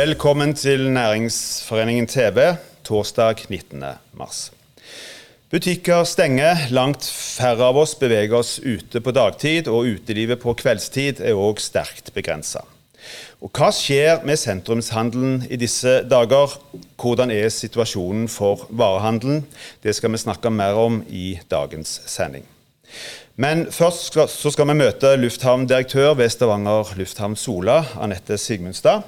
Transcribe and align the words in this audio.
Velkommen 0.00 0.54
til 0.54 0.90
Næringsforeningen 0.90 2.06
TV 2.06 2.54
torsdag 2.84 3.34
19. 3.48 3.82
mars. 4.12 4.52
Butikker 5.50 6.04
stenger, 6.04 6.56
langt 6.70 7.04
færre 7.04 7.66
av 7.68 7.76
oss 7.76 7.92
beveger 8.00 8.32
oss 8.38 8.54
ute 8.64 9.02
på 9.04 9.12
dagtid, 9.12 9.68
og 9.68 9.90
utelivet 9.90 10.40
på 10.40 10.54
kveldstid 10.56 11.20
er 11.20 11.36
òg 11.36 11.60
sterkt 11.60 12.08
begrensa. 12.16 12.62
Og 13.44 13.52
hva 13.52 13.68
skjer 13.76 14.24
med 14.24 14.40
sentrumshandelen 14.40 15.42
i 15.50 15.60
disse 15.60 15.98
dager? 16.08 16.56
Hvordan 16.96 17.34
er 17.34 17.52
situasjonen 17.52 18.24
for 18.32 18.64
varehandelen? 18.70 19.44
Det 19.84 19.98
skal 19.98 20.16
vi 20.16 20.22
snakke 20.24 20.54
mer 20.54 20.80
om 20.80 21.02
i 21.10 21.34
dagens 21.50 21.98
sending. 22.06 22.48
Men 23.36 23.66
først 23.68 24.08
skal, 24.08 24.32
så 24.32 24.54
skal 24.54 24.72
vi 24.72 24.80
møte 24.80 25.12
lufthavndirektør 25.20 26.14
ved 26.16 26.32
Stavanger 26.32 26.96
lufthavn 26.96 27.36
Sola, 27.36 27.82
Anette 28.00 28.40
Sigmundstad. 28.40 29.04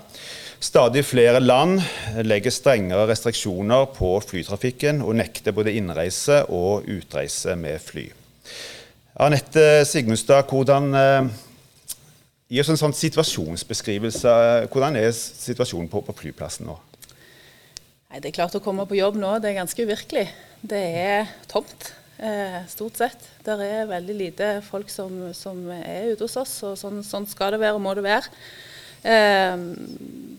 Stadig 0.63 1.03
flere 1.03 1.41
land 1.43 1.81
legger 2.23 2.55
strengere 2.55 3.09
restriksjoner 3.11 3.89
på 3.97 4.13
flytrafikken 4.23 5.01
og 5.03 5.17
nekter 5.19 5.55
både 5.57 5.73
innreise 5.75 6.45
og 6.55 6.87
utreise 6.87 7.57
med 7.59 7.83
fly. 7.83 8.05
Anette 9.23 9.83
Sigmundstad, 9.91 10.47
hvordan 10.49 10.95
eh, 10.95 11.33
Gi 12.53 12.61
oss 12.61 12.69
en 12.69 12.77
sånn 12.77 12.93
situasjonsbeskrivelse. 12.93 14.33
Hvordan 14.69 14.99
er 15.01 15.09
situasjonen 15.17 15.87
på, 15.89 16.03
på 16.05 16.15
flyplassen 16.19 16.67
nå? 16.69 16.75
Nei, 18.13 18.19
det 18.21 18.29
er 18.29 18.35
klart 18.37 18.59
Å 18.59 18.61
komme 18.61 18.85
på 18.85 18.99
jobb 18.99 19.17
nå 19.17 19.31
det 19.41 19.55
er 19.55 19.63
ganske 19.63 19.87
uvirkelig. 19.87 20.27
Det 20.61 20.83
er 21.01 21.31
tomt, 21.49 21.95
eh, 22.21 22.59
stort 22.69 23.01
sett. 23.01 23.25
Det 23.47 23.57
er 23.57 23.89
veldig 23.89 24.17
lite 24.19 24.51
folk 24.67 24.93
som, 24.93 25.31
som 25.33 25.65
er 25.79 26.13
ute 26.13 26.29
hos 26.29 26.37
oss, 26.43 26.53
og 26.69 26.77
sånn, 26.77 27.01
sånn 27.09 27.25
skal 27.31 27.57
det 27.57 27.63
være 27.65 27.81
og 27.81 27.83
må 27.87 27.97
det 27.97 28.05
være. 28.05 28.29
Eh, 29.03 29.67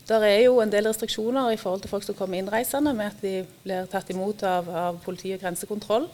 det 0.04 0.20
er 0.28 0.42
jo 0.46 0.60
en 0.60 0.72
del 0.72 0.88
restriksjoner 0.88 1.54
i 1.54 1.60
forhold 1.60 1.84
til 1.84 1.92
folk 1.92 2.04
som 2.08 2.16
kommer 2.18 2.40
innreisende, 2.40 2.94
med 2.96 3.12
at 3.12 3.24
de 3.24 3.38
blir 3.64 3.88
tatt 3.92 4.12
imot 4.12 4.44
av, 4.48 4.68
av 4.68 5.00
politi 5.04 5.32
og 5.36 5.42
grensekontroll. 5.44 6.10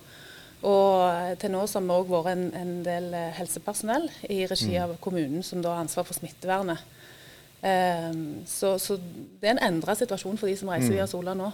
Og 0.59 1.39
til 1.39 1.53
nå 1.53 1.63
har 1.63 1.83
vi 1.85 1.95
òg 1.95 2.09
vært 2.11 2.33
en, 2.33 2.47
en, 2.57 2.71
del 2.83 3.13
eh, 3.15 3.35
helsepersonell 3.37 4.09
i 4.27 4.43
regi 4.49 4.73
mm. 4.73 4.81
av 4.83 4.95
kommunen 5.01 5.45
som 5.45 5.61
da 5.63 5.77
har 5.77 5.85
ansvar 5.85 6.07
for 6.07 6.17
smittevernet. 6.17 6.81
Um, 7.59 8.45
så, 8.47 8.77
så, 8.79 8.95
det 9.41 9.49
er 9.49 9.57
en 9.57 9.65
endra 9.65 9.91
situasjon 9.99 10.37
for 10.39 10.47
de 10.47 10.53
som 10.55 10.69
reiser 10.71 10.93
mm. 10.93 10.95
via 10.95 11.07
Sola 11.11 11.33
nå. 11.35 11.49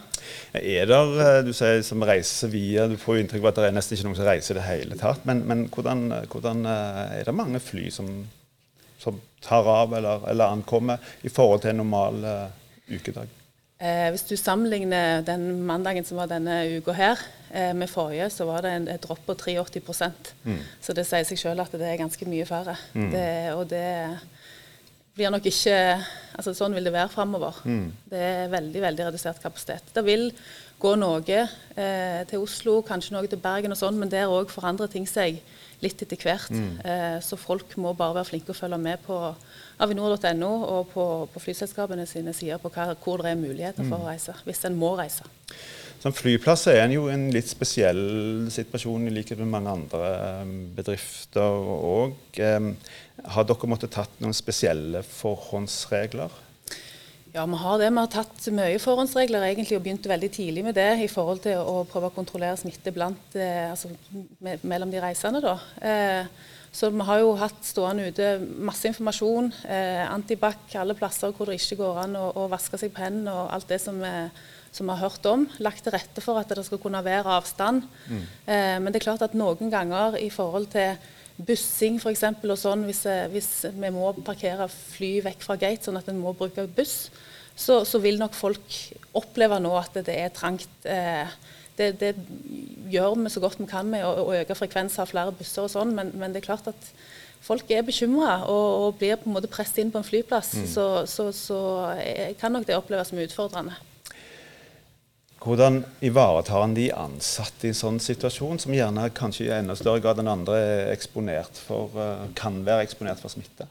Er 0.53 0.85
der, 0.89 1.13
eh, 1.21 1.39
du 1.45 1.49
sier 1.53 1.81
som 1.85 2.05
reiser 2.05 2.51
via, 2.53 2.85
du 2.89 2.97
får 3.01 3.17
jo 3.17 3.23
inntrykk 3.23 3.45
av 3.45 3.51
at 3.51 3.61
det 3.61 3.69
er 3.69 3.77
nesten 3.77 3.97
ikke 3.97 4.09
noen 4.09 4.19
som 4.19 4.27
reiser 4.27 4.53
i 4.53 4.59
det 4.59 4.67
hele 4.67 4.99
tatt. 4.99 5.25
Men, 5.29 5.41
men 5.49 5.63
hvordan, 5.73 6.07
hvordan, 6.29 6.65
er 6.69 7.25
det 7.25 7.37
mange 7.37 7.61
fly 7.61 7.87
som 7.93 8.11
som 9.05 9.21
tar 9.45 9.69
av 9.69 9.95
eller, 9.95 10.27
eller 10.31 10.51
ankommer 10.57 11.15
i 11.23 11.31
forhold 11.31 11.63
til 11.63 11.75
en 11.75 11.83
normal 11.83 12.21
uh, 12.25 12.45
ukedag? 12.89 13.33
Eh, 13.75 14.09
hvis 14.13 14.23
du 14.23 14.37
sammenligner 14.39 15.19
den 15.27 15.49
mandagen 15.67 16.05
som 16.07 16.15
var 16.17 16.29
denne 16.31 16.61
uka 16.77 16.93
her, 16.95 17.19
eh, 17.51 17.73
med 17.75 17.89
forrige, 17.91 18.29
så 18.31 18.45
var 18.47 18.61
det 18.63 18.71
en, 18.71 18.87
et 18.87 19.03
dropp 19.03 19.25
på 19.27 19.35
83 19.35 19.81
mm. 20.45 20.59
Så 20.81 20.93
det 20.93 21.03
sier 21.05 21.27
seg 21.27 21.37
selv 21.39 21.65
at 21.65 21.75
det 21.75 21.83
er 21.83 21.99
ganske 21.99 22.25
mye 22.25 22.45
færre. 22.45 22.77
Mm. 22.93 23.11
Det, 23.11 23.27
og 23.53 23.67
det 23.69 24.19
blir 25.15 25.31
nok 25.31 25.45
ikke 25.45 25.75
altså 26.35 26.53
Sånn 26.55 26.73
vil 26.75 26.87
det 26.87 26.93
være 26.95 27.11
framover. 27.11 27.59
Mm. 27.63 27.91
Det 28.11 28.19
er 28.19 28.49
veldig 28.51 28.81
veldig 28.81 29.05
redusert 29.09 29.43
kapasitet. 29.43 29.91
Det 29.95 30.03
vil 30.03 30.31
gå 30.79 30.95
noe 30.99 31.21
eh, 31.75 32.23
til 32.27 32.43
Oslo, 32.43 32.81
kanskje 32.83 33.15
noe 33.15 33.27
til 33.27 33.39
Bergen 33.39 33.71
og 33.71 33.79
sånn, 33.79 33.99
men 33.99 34.11
der 34.11 34.31
òg 34.31 34.51
forandrer 34.51 34.91
ting 34.91 35.07
seg 35.07 35.39
litt 35.83 36.01
etter 36.05 36.19
hvert. 36.21 36.51
Mm. 36.53 36.73
Eh, 36.85 37.17
så 37.23 37.39
folk 37.39 37.75
må 37.81 37.93
bare 37.97 38.19
være 38.19 38.31
flinke 38.31 38.53
og 38.53 38.59
følge 38.59 38.79
med 38.81 39.01
på 39.05 39.19
avinor.no 39.83 40.51
og 40.51 40.91
på, 40.93 41.05
på, 41.33 41.41
flyselskapene 41.43 42.05
sine 42.09 42.33
sider 42.35 42.61
på 42.61 42.71
hva, 42.73 42.91
hvor 43.01 43.23
det 43.23 43.33
er 43.33 43.41
muligheter 43.41 43.83
for 43.83 43.97
mm. 43.97 44.05
å 44.05 44.11
reise, 44.13 44.37
hvis 44.47 44.63
en 44.69 44.77
må 44.79 44.93
reise. 44.99 45.27
Som 46.03 46.13
flyplass 46.13 46.67
er 46.69 46.83
en 46.83 46.93
jo 46.93 47.07
en 47.09 47.29
litt 47.33 47.49
spesiell 47.49 48.45
situasjon, 48.53 49.07
i 49.09 49.13
likhet 49.15 49.39
med 49.41 49.51
mange 49.55 49.73
andre 49.73 50.11
eh, 50.13 50.55
bedrifter 50.77 51.69
òg. 51.75 52.15
Eh, 52.37 52.71
har 53.35 53.47
dere 53.47 53.71
måttet 53.71 53.95
tatt 53.95 54.19
noen 54.21 54.35
spesielle 54.37 55.01
forhåndsregler? 55.07 56.43
Ja, 57.35 57.43
vi 57.45 57.57
har 57.59 57.79
det. 57.81 57.89
Vi 57.91 57.99
har 57.99 58.11
tatt 58.13 58.45
mye 58.55 58.79
forhåndsregler 58.79 59.43
egentlig, 59.43 59.75
og 59.75 59.83
begynte 59.83 60.07
veldig 60.07 60.29
tidlig 60.31 60.61
med 60.63 60.77
det 60.77 61.01
i 61.03 61.07
forhold 61.11 61.41
til 61.43 61.59
å 61.59 61.81
prøve 61.89 62.07
å 62.07 62.15
kontrollere 62.15 62.55
smitte 62.55 62.93
blant, 62.95 63.35
eh, 63.35 63.73
altså, 63.73 63.89
me 64.39 64.53
mellom 64.63 64.93
de 64.93 65.01
reisende. 65.03 65.41
Da. 65.43 65.57
Eh, 65.83 66.29
så 66.71 66.93
vi 66.95 67.03
har 67.03 67.19
jo 67.19 67.33
hatt 67.35 67.59
stående 67.67 68.07
ute 68.07 68.29
masse 68.39 68.87
informasjon. 68.87 69.51
Eh, 69.67 70.05
antibac 70.07 70.77
alle 70.79 70.95
plasser 70.95 71.35
hvor 71.35 71.51
det 71.51 71.59
ikke 71.59 71.81
går 71.83 71.99
an 72.05 72.15
å, 72.15 72.29
å 72.39 72.47
vaske 72.47 72.79
seg 72.79 72.95
på 72.95 73.03
hendene 73.03 73.35
og 73.35 73.51
alt 73.51 73.67
det 73.67 73.81
som, 73.83 73.99
eh, 73.99 74.31
som 74.71 74.87
vi 74.87 74.95
har 74.95 75.03
hørt 75.03 75.27
om. 75.27 75.43
Lagt 75.59 75.83
til 75.83 75.91
rette 75.91 76.23
for 76.23 76.39
at 76.39 76.55
det 76.55 76.63
skal 76.63 76.79
kunne 76.79 77.03
være 77.03 77.35
avstand. 77.35 77.83
Mm. 78.07 78.23
Eh, 78.47 78.77
men 78.79 78.93
det 78.93 79.01
er 79.01 79.09
klart 79.09 79.27
at 79.27 79.35
noen 79.35 79.75
ganger 79.75 80.15
i 80.23 80.31
forhold 80.31 80.71
til 80.71 80.95
bussing 81.37 81.97
f.eks. 81.99 82.23
og 82.43 82.57
sånn, 82.59 82.85
hvis, 82.87 83.03
eh, 83.09 83.25
hvis, 83.33 83.49
vi 83.75 83.91
må 83.93 84.11
parkere 84.25 84.67
fly 84.71 85.17
vekk 85.25 85.43
fra 85.43 85.57
gate, 85.59 85.83
sånn 85.83 85.99
at 85.99 86.07
en 86.11 86.21
må 86.21 86.35
bruke 86.37 86.67
buss, 86.77 87.09
så, 87.55 87.83
så, 87.87 87.99
vil 88.03 88.19
nok 88.19 88.35
folk 88.35 88.77
oppleve 89.15 89.59
nå 89.63 89.71
at 89.79 89.99
det 90.07 90.15
er 90.15 90.31
trangt. 90.35 90.71
Eh, 90.83 91.27
det, 91.75 91.89
det, 91.99 92.13
gjør 92.91 93.17
vi 93.19 93.31
så 93.33 93.41
godt 93.43 93.59
vi 93.59 93.67
kan 93.67 93.87
med 93.89 94.05
å, 94.07 94.11
å 94.29 94.35
øke 94.37 94.55
frekvens 94.55 94.95
av 95.01 95.09
flere 95.11 95.33
busser 95.35 95.65
og 95.65 95.73
sånn, 95.73 95.91
men, 95.95 96.13
men, 96.15 96.31
det 96.31 96.39
er 96.39 96.47
klart 96.47 96.69
at 96.71 96.91
folk 97.43 97.67
er 97.71 97.83
bekymra 97.85 98.37
og, 98.47 98.67
og, 98.85 98.95
blir 99.01 99.19
på 99.19 99.27
en 99.27 99.35
måte 99.35 99.51
presset 99.51 99.83
inn 99.83 99.91
på 99.91 99.99
en 99.99 100.07
flyplass. 100.07 100.53
Mm. 100.55 100.69
Så, 100.71 100.85
så, 101.11 101.27
så 101.35 101.59
kan 102.39 102.55
nok 102.55 102.67
det 102.67 102.79
oppleves 102.79 103.11
som 103.11 103.19
utfordrende. 103.19 103.75
Hvordan 105.45 105.83
ivaretar 106.01 106.63
han 106.63 106.73
de 106.73 106.87
ansatte 106.97 107.67
i 107.67 107.69
en 107.69 107.77
sånn 107.77 107.99
situasjon, 108.01 108.57
som 108.63 108.73
gjerne 108.73 109.03
kanskje 109.13 109.43
i 109.45 109.51
enda 109.53 109.75
større 109.77 110.01
grad 110.01 110.17
enn 110.17 110.31
andre 110.31 110.95
for, 111.53 111.91
eh, 111.93 112.27
kan 112.33 112.65
være 112.65 112.87
eksponert 112.87 113.21
for 113.21 113.29
smitte? 113.29 113.67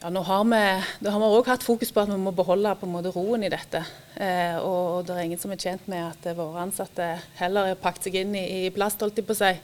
Ja, 0.00 0.08
nå 0.08 0.22
har 0.22 0.44
vi, 0.44 0.62
da 1.04 1.10
har 1.10 1.20
vi 1.20 1.26
også 1.26 1.50
hatt 1.50 1.62
fokus 1.62 1.92
på 1.92 2.00
at 2.00 2.08
vi 2.08 2.16
må 2.16 2.32
beholde 2.32 2.74
på 2.80 2.86
en 2.86 2.92
måte 2.94 3.12
roen 3.12 3.44
i 3.44 3.50
dette. 3.50 3.84
Eh, 4.16 4.56
og 4.56 5.04
det 5.04 5.14
er 5.14 5.24
ingen 5.26 5.38
som 5.38 5.50
er 5.50 5.60
tjent 5.60 5.86
med 5.88 6.14
at 6.14 6.36
våre 6.38 6.62
ansatte 6.62 7.20
heller 7.36 7.66
har 7.66 7.74
pakket 7.74 8.04
seg 8.04 8.14
inn 8.14 8.34
i, 8.34 8.66
i 8.66 8.70
plast, 8.70 9.00
holdt 9.00 9.16
de 9.16 9.22
på 9.22 9.36
seg. 9.36 9.60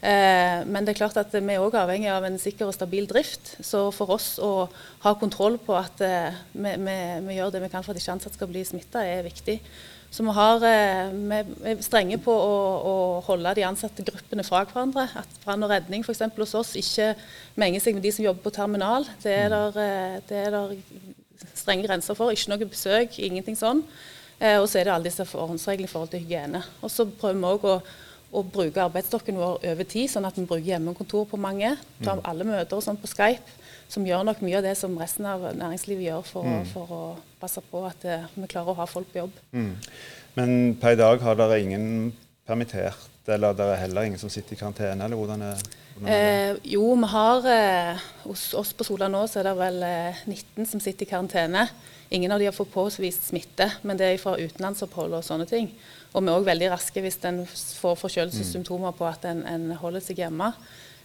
Eh, 0.00 0.64
men 0.70 0.84
det 0.84 0.94
er 0.94 1.00
klart 1.00 1.18
at 1.20 1.32
vi 1.32 1.54
er 1.56 1.60
avhengig 1.82 2.08
av 2.12 2.24
en 2.24 2.38
sikker 2.38 2.68
og 2.68 2.76
stabil 2.76 3.08
drift. 3.10 3.56
Så 3.58 3.88
for 3.90 4.14
oss 4.14 4.38
å 4.38 4.68
ha 5.02 5.14
kontroll 5.18 5.58
på 5.58 5.74
at 5.74 6.00
eh, 6.00 6.30
vi, 6.52 6.76
vi, 6.76 6.98
vi, 7.26 7.38
gjør 7.40 7.56
det 7.56 7.64
vi 7.64 7.72
kan 7.72 7.82
for 7.82 7.90
at 7.90 7.98
ikke 7.98 8.14
ansatte 8.14 8.38
skal 8.38 8.52
bli 8.52 8.62
smitta, 8.64 9.02
er 9.02 9.26
viktig. 9.26 9.58
Så 10.10 10.24
vi, 10.26 10.32
har, 10.34 10.64
eh, 10.66 11.12
vi 11.14 11.36
er 11.70 11.82
strenge 11.86 12.16
på 12.18 12.34
å, 12.34 12.54
å, 12.82 12.94
holde 13.28 13.52
de 13.54 13.62
ansatte 13.62 14.02
gruppene 14.02 14.42
fra 14.42 14.64
hverandre. 14.66 15.06
At 15.20 15.36
brann 15.44 15.62
og 15.62 15.70
redning 15.70 16.02
f.eks. 16.02 16.24
hos 16.34 16.54
oss 16.58 16.72
ikke 16.80 17.12
menger 17.60 17.84
seg 17.84 17.94
med 17.94 18.02
de 18.02 18.12
som 18.16 18.26
jobber 18.26 18.42
på 18.48 18.54
terminal. 18.56 19.06
Det 19.22 19.36
er 19.36 19.46
mm. 19.46 19.54
der, 19.54 19.78
eh, 19.84 20.16
det 20.26 20.40
er 20.40 20.56
der 20.56 20.74
strenge 21.54 21.86
grenser 21.86 22.18
for. 22.18 22.34
Ikke 22.34 22.50
noe 22.50 22.70
besøk, 22.72 23.20
ingenting 23.22 23.58
sånn. 23.58 23.84
Eh, 24.40 24.58
og 24.58 24.66
så 24.66 24.80
er 24.80 24.88
det 24.88 24.96
alle 24.96 25.10
disse 25.12 25.28
forhåndsreglene 25.30 25.86
i 25.86 25.92
forhold 25.92 26.10
til 26.10 26.24
hygiene. 26.24 26.64
Og 26.82 26.90
så 26.90 27.06
prøver 27.06 27.38
vi 27.38 27.54
òg 27.54 27.70
å, 27.70 27.78
å, 28.34 28.42
bruke 28.42 28.82
arbeidsstokken 28.82 29.38
vår 29.38 29.62
over 29.70 29.90
tid, 29.94 30.10
sånn 30.10 30.26
at 30.26 30.42
vi 30.42 30.48
bruker 30.48 30.72
hjemmekontor 30.72 31.30
på 31.30 31.38
mange. 31.38 31.76
Tar 32.02 32.18
mm. 32.18 32.26
alle 32.32 32.50
møter 32.50 32.80
og 32.80 32.82
sånn 32.82 32.98
på 32.98 33.14
Skype 33.14 33.59
som 33.90 34.06
gjør 34.06 34.24
nok 34.26 34.40
mye 34.46 34.58
av 34.60 34.66
det 34.66 34.76
som 34.78 34.94
resten 35.00 35.26
av 35.26 35.44
næringslivet 35.50 36.06
gjør 36.06 36.24
for, 36.26 36.46
mm. 36.46 36.66
for 36.70 36.94
å 36.94 37.02
passe 37.40 37.62
på 37.66 37.82
at 37.88 38.06
uh, 38.06 38.26
vi 38.36 38.48
klarer 38.50 38.72
å 38.72 38.78
ha 38.78 38.86
folk 38.88 39.10
på 39.12 39.24
jobb. 39.24 39.38
Mm. 39.56 39.72
Men 40.38 40.58
per 40.80 40.94
i 40.94 41.00
dag 41.00 41.22
har 41.24 41.38
dere 41.38 41.60
ingen 41.62 42.12
permittert, 42.46 43.08
eller 43.30 43.54
det 43.54 43.66
er 43.66 43.82
heller 43.84 44.08
ingen 44.08 44.20
som 44.20 44.30
sitter 44.32 44.56
i 44.56 44.58
karantene? 44.58 45.04
eller 45.04 45.18
hvordan 45.18 45.42
er, 45.46 45.62
hvordan 45.94 46.08
er 46.10 46.24
det? 46.24 46.56
Eh, 46.56 46.72
jo, 46.74 46.84
vi 46.98 47.10
har 47.12 47.48
eh, 47.52 48.08
hos 48.24 48.48
oss 48.58 48.72
på 48.74 48.86
Sola 48.86 49.10
nå 49.10 49.22
så 49.30 49.40
er 49.40 49.50
det 49.50 49.56
vel 49.58 49.82
eh, 49.86 50.22
19 50.26 50.66
som 50.72 50.82
sitter 50.82 51.06
i 51.06 51.10
karantene. 51.10 51.68
Ingen 52.10 52.32
av 52.34 52.42
de 52.42 52.48
har 52.48 52.56
fått 52.56 52.72
påvist 52.74 53.28
smitte, 53.28 53.68
men 53.86 53.98
det 53.98 54.08
er 54.08 54.18
fra 54.18 54.34
utenlandsopphold 54.34 55.14
og 55.14 55.26
sånne 55.26 55.46
ting. 55.46 55.70
Og 56.10 56.24
vi 56.24 56.30
er 56.32 56.40
òg 56.40 56.48
veldig 56.48 56.70
raske 56.72 57.02
hvis 57.04 57.20
en 57.28 57.44
får 57.46 57.98
forkjølelsessymptomer 58.00 58.96
på 58.98 59.06
at 59.06 59.28
en, 59.30 59.44
en 59.46 59.68
holder 59.78 60.02
seg 60.02 60.24
hjemme. 60.24 60.50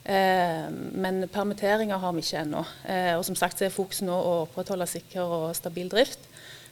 Eh, 0.06 0.66
men 0.94 1.24
permitteringer 1.34 1.98
har 2.02 2.14
vi 2.14 2.22
ikke 2.22 2.44
ennå. 2.44 2.62
Eh, 2.86 3.14
og 3.18 3.24
som 3.26 3.38
sagt 3.38 3.58
så 3.60 3.66
er 3.68 3.74
fokuset 3.74 4.06
nå 4.06 4.14
å 4.16 4.36
opprettholde 4.44 4.88
sikker 4.90 5.38
og 5.40 5.48
stabil 5.58 5.90
drift. 5.90 6.28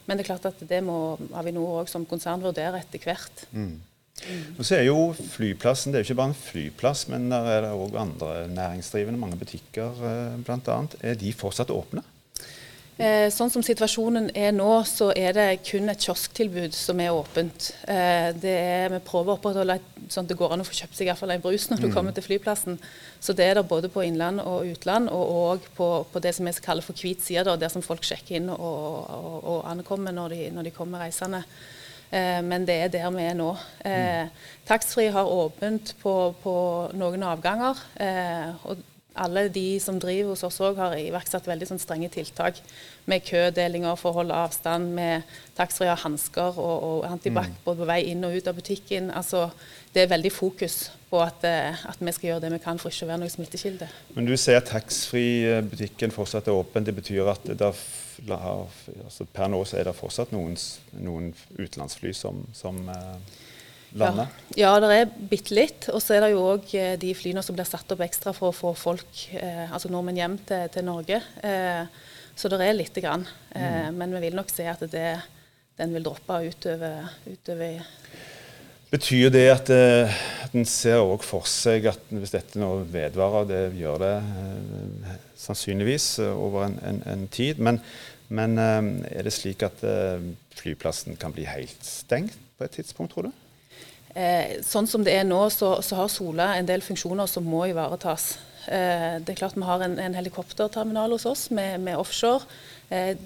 Men 0.06 0.16
det 0.16 0.24
er 0.24 0.34
klart 0.34 0.46
at 0.52 0.62
det 0.68 0.80
må 0.84 1.16
Avinor 1.34 1.80
òg 1.80 1.90
som 1.90 2.06
konsern 2.06 2.44
vurdere 2.44 2.82
etter 2.82 3.02
hvert. 3.02 3.46
Mm. 3.56 3.80
Og 4.54 4.62
så 4.62 4.78
er 4.78 4.84
jo 4.86 5.10
flyplassen 5.16 5.90
det 5.90 5.98
er 5.98 6.04
jo 6.04 6.12
ikke 6.12 6.20
bare 6.20 6.30
en 6.30 6.38
flyplass, 6.38 7.08
men 7.10 7.26
der 7.32 7.48
er 7.50 7.64
det 7.64 7.72
òg 7.74 7.96
andre 7.98 8.32
næringsdrivende, 8.52 9.18
mange 9.20 9.38
butikker 9.40 10.04
eh, 10.06 10.36
bl.a. 10.46 10.78
Er 11.02 11.18
de 11.18 11.32
fortsatt 11.34 11.72
åpne? 11.74 12.04
Eh, 12.94 13.26
sånn 13.34 13.50
som 13.50 13.62
situasjonen 13.66 14.28
er 14.38 14.52
nå, 14.54 14.68
så 14.86 15.08
er 15.18 15.34
det 15.34 15.46
kun 15.66 15.90
et 15.90 16.04
kiosktilbud 16.04 16.76
som 16.78 17.00
er 17.02 17.10
åpent. 17.10 17.72
Eh, 17.90 18.30
er, 18.30 18.92
vi 18.92 19.00
prøver 19.02 19.32
å 19.32 19.34
opprettholde 19.34 19.80
sånn 20.06 20.28
at 20.28 20.30
det 20.30 20.36
går 20.38 20.54
an 20.54 20.62
å 20.62 20.66
få 20.68 20.76
kjøpt 20.78 20.94
seg 20.94 21.08
i 21.08 21.10
hvert 21.10 21.18
fall 21.18 21.34
en 21.34 21.42
brus 21.42 21.66
når 21.72 21.82
du 21.82 21.88
mm. 21.88 21.94
kommer 21.96 22.14
til 22.14 22.26
flyplassen. 22.26 22.78
Så 23.18 23.34
det 23.34 23.48
er 23.50 23.58
det 23.58 23.66
både 23.66 23.90
på 23.90 24.04
innland 24.06 24.44
og 24.44 24.70
utland, 24.70 25.10
og 25.10 25.34
òg 25.40 25.68
på, 25.74 25.88
på, 26.12 26.22
det 26.22 26.36
som 26.36 26.46
vi 26.46 26.54
kaller 26.62 26.86
for 26.86 26.94
hvit 26.94 27.24
side, 27.24 27.56
der 27.58 27.72
som 27.72 27.82
folk 27.82 28.06
sjekker 28.06 28.38
inn 28.38 28.52
og, 28.54 28.62
og, 28.62 29.38
og 29.42 29.58
ankommer 29.72 30.14
når 30.14 30.36
de, 30.36 30.42
når 30.54 30.68
de 30.68 30.76
kommer 30.78 31.02
reisende. 31.02 31.42
Eh, 32.14 32.40
men 32.46 32.66
det 32.68 32.78
er 32.78 32.94
der 32.94 33.10
vi 33.10 33.26
er 33.26 33.38
nå. 33.38 33.50
Eh, 33.90 34.30
Taxfree 34.68 35.10
har 35.10 35.34
åpent 35.34 35.96
på, 36.02 36.14
på 36.46 36.56
noen 36.94 37.26
avganger. 37.26 37.80
Eh, 37.98 38.66
og 38.68 38.90
alle 39.14 39.48
de 39.52 39.78
som 39.80 39.98
driver 40.02 40.32
hos 40.32 40.42
oss 40.46 40.60
òg, 40.64 40.78
har 40.80 40.96
iverksatt 40.98 41.46
veldig 41.46 41.68
sånn 41.70 41.82
strenge 41.82 42.10
tiltak 42.14 42.58
med 43.10 43.22
kødelinger 43.26 43.94
for 44.00 44.10
å 44.10 44.20
holde 44.20 44.36
avstand, 44.46 44.90
med 44.96 45.22
taxfree 45.54 45.94
hansker 46.02 46.58
og, 46.58 46.86
og 46.88 47.06
antibac 47.08 47.52
mm. 47.52 47.60
både 47.66 47.82
på 47.82 47.88
vei 47.92 48.00
inn 48.10 48.26
og 48.26 48.34
ut 48.34 48.50
av 48.50 48.58
butikken. 48.58 49.12
Altså, 49.14 49.46
det 49.94 50.04
er 50.04 50.10
veldig 50.10 50.32
fokus 50.34 50.78
på 51.10 51.20
at, 51.22 51.46
eh, 51.46 51.84
at, 51.86 52.00
vi 52.02 52.14
skal 52.16 52.32
gjøre 52.32 52.46
det 52.46 52.52
vi 52.56 52.62
kan 52.64 52.80
for 52.82 52.90
ikke 52.90 53.06
å 53.06 53.12
være 53.12 53.22
noen 53.22 53.34
smittekilde. 53.34 53.90
Men 54.16 54.26
du 54.26 54.34
sier 54.40 54.64
taxfree-butikken 54.66 56.14
fortsatt 56.14 56.50
er 56.50 56.58
åpen. 56.58 56.86
Det 56.86 56.96
betyr 56.96 57.30
at 57.34 57.46
det 57.54 57.70
altså 57.70 59.26
per 59.34 59.50
nå 59.50 59.60
så 59.66 59.78
er 59.78 59.88
det 59.88 59.96
fortsatt 59.98 60.34
noen, 60.34 60.54
noen 61.02 61.32
utenlandsfly 61.58 62.12
som, 62.16 62.42
som 62.56 62.82
eh, 62.90 63.16
landet? 63.98 64.40
Ja, 64.54 64.72
ja 64.72 64.80
det 64.82 64.96
er 64.96 65.12
bitte 65.30 65.54
litt. 65.56 65.88
Og 65.92 66.02
så 66.02 66.16
er 66.16 66.26
det 66.26 66.32
jo 66.34 66.42
òg 66.54 66.74
eh, 66.78 66.94
de 67.00 67.12
flyene 67.16 67.42
som 67.44 67.56
blir 67.56 67.68
satt 67.68 67.94
opp 67.94 68.02
ekstra 68.04 68.34
for 68.36 68.50
å 68.50 68.56
få 68.56 68.74
folk, 68.78 69.24
eh, 69.38 69.66
altså 69.70 69.90
nordmenn 69.92 70.20
hjem 70.20 70.36
til, 70.48 70.66
til 70.74 70.86
Norge. 70.88 71.20
Eh, 71.44 72.10
så 72.34 72.50
det 72.50 72.60
er 72.66 72.76
lite 72.76 73.02
grann. 73.02 73.26
Eh, 73.54 73.88
mm. 73.88 73.98
Men 73.98 74.14
vi 74.16 74.26
vil 74.26 74.38
nok 74.38 74.50
se 74.52 74.66
at 74.70 74.82
det, 74.90 75.08
den 75.78 75.94
vil 75.94 76.06
droppe 76.06 76.42
utover, 76.48 77.12
utover 77.30 77.82
Betyr 78.94 79.30
det 79.34 79.46
at, 79.50 79.70
eh, 79.74 80.16
at 80.44 80.52
en 80.54 80.66
ser 80.68 81.00
også 81.02 81.26
for 81.26 81.48
seg 81.50 81.88
at 81.90 82.10
hvis 82.14 82.34
dette 82.34 82.60
nå 82.60 82.68
vedvarer, 82.92 83.48
det 83.48 83.62
gjør 83.80 84.02
det 84.04 84.12
eh, 84.22 85.16
sannsynligvis 85.46 86.06
over 86.28 86.68
en, 86.68 86.76
en, 86.86 87.00
en 87.10 87.24
tid, 87.26 87.58
men, 87.58 87.80
men 88.30 88.54
er 88.60 89.26
det 89.26 89.34
slik 89.34 89.64
at 89.66 89.82
flyplassen 90.54 91.18
kan 91.20 91.34
bli 91.34 91.48
helt 91.48 91.82
stengt 91.84 92.38
på 92.54 92.68
et 92.68 92.78
tidspunkt, 92.78 93.16
tror 93.16 93.26
du? 93.26 93.43
Eh, 94.14 94.60
sånn 94.62 94.86
som 94.86 95.04
det 95.06 95.16
er 95.18 95.24
nå, 95.26 95.40
så, 95.50 95.76
så, 95.82 95.98
har 95.98 96.10
Sola 96.12 96.52
en 96.54 96.68
del 96.68 96.84
funksjoner 96.86 97.26
som 97.30 97.46
må 97.50 97.64
ivaretas. 97.70 98.36
Eh, 98.70 99.18
det 99.20 99.34
er 99.34 99.40
klart 99.40 99.56
Vi 99.58 99.66
har 99.66 99.82
en, 99.82 99.96
en 99.98 100.14
helikopterterminal 100.14 101.16
hos 101.16 101.26
oss 101.26 101.48
med, 101.50 101.80
med 101.82 101.98
offshore. 101.98 102.46
Eh, 102.94 103.16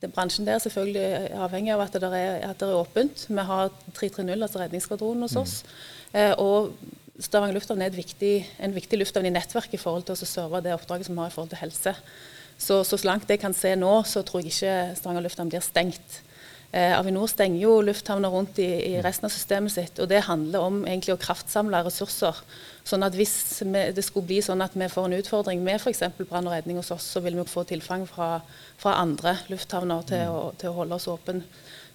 det, 0.00 0.12
bransjen 0.12 0.46
der 0.46 0.58
er 0.58 0.62
selvfølgelig 0.62 1.32
avhengig 1.40 1.72
av 1.74 1.82
at 1.86 1.96
det 1.98 2.12
er, 2.12 2.38
at 2.46 2.60
det 2.60 2.68
er 2.68 2.78
åpent. 2.78 3.26
Vi 3.28 3.48
har 3.50 3.72
330, 3.96 4.36
altså 4.36 4.62
redningsskvadronen 4.62 5.26
hos 5.26 5.34
mm. 5.34 5.42
oss. 5.42 5.56
Eh, 6.12 6.32
og 6.38 6.76
Stavanger 7.16 7.56
lufthavn 7.56 7.80
er 7.80 7.96
viktig, 7.96 8.34
en 8.60 8.74
viktig 8.76 9.00
lufthavn 9.00 9.26
i 9.26 9.32
nettverket 9.32 9.78
i 9.78 9.80
forhold 9.80 10.04
til 10.04 10.14
å 10.14 10.28
serve 10.28 10.60
det 10.62 10.74
oppdraget 10.76 11.08
som 11.08 11.16
vi 11.16 11.24
har 11.24 11.32
i 11.32 11.34
forhold 11.34 11.54
til 11.54 11.62
helse. 11.62 11.94
Så, 12.56 12.82
så, 12.84 12.96
så 12.96 13.08
langt 13.08 13.30
jeg 13.32 13.40
kan 13.40 13.56
se 13.56 13.72
nå, 13.76 13.92
så 14.08 14.22
tror 14.24 14.44
jeg 14.44 14.52
ikke 14.52 14.76
Stavanger 15.00 15.24
lufthavn 15.24 15.50
blir 15.52 15.64
stengt. 15.64 16.20
Eh, 16.76 16.92
Avinor 16.92 17.28
stenger 17.30 17.62
jo 17.62 17.78
lufthavner 17.80 18.28
rundt 18.28 18.58
i, 18.60 18.66
i, 18.90 18.96
resten 19.00 19.30
av 19.30 19.32
systemet 19.32 19.72
sitt. 19.72 20.00
og 20.02 20.10
Det 20.10 20.26
handler 20.26 20.64
om 20.66 20.82
egentlig 20.84 21.14
å 21.14 21.22
kraftsamle 21.22 21.80
ressurser. 21.86 22.36
sånn 22.84 23.06
at 23.06 23.16
Hvis 23.16 23.62
vi, 23.64 23.84
det 23.96 24.04
skulle 24.04 24.28
bli 24.28 24.42
sånn 24.44 24.60
at 24.60 24.76
vi 24.76 24.88
får 24.92 25.08
en 25.08 25.16
utfordring 25.16 25.62
med 25.64 25.80
f.eks. 25.80 26.02
brann 26.18 26.50
og 26.50 26.52
redning 26.52 26.76
hos 26.76 26.92
oss, 26.92 27.06
så 27.14 27.22
vil 27.24 27.38
vi 27.38 27.46
få 27.48 27.64
tilfang 27.64 28.04
fra, 28.06 28.42
fra 28.76 28.98
andre 29.00 29.38
lufthavner 29.48 30.04
til, 30.04 30.26
mm. 30.28 30.36
å, 30.36 30.52
til 30.60 30.70
å 30.70 30.76
holde 30.82 31.00
oss 31.00 31.08
åpne. 31.08 31.40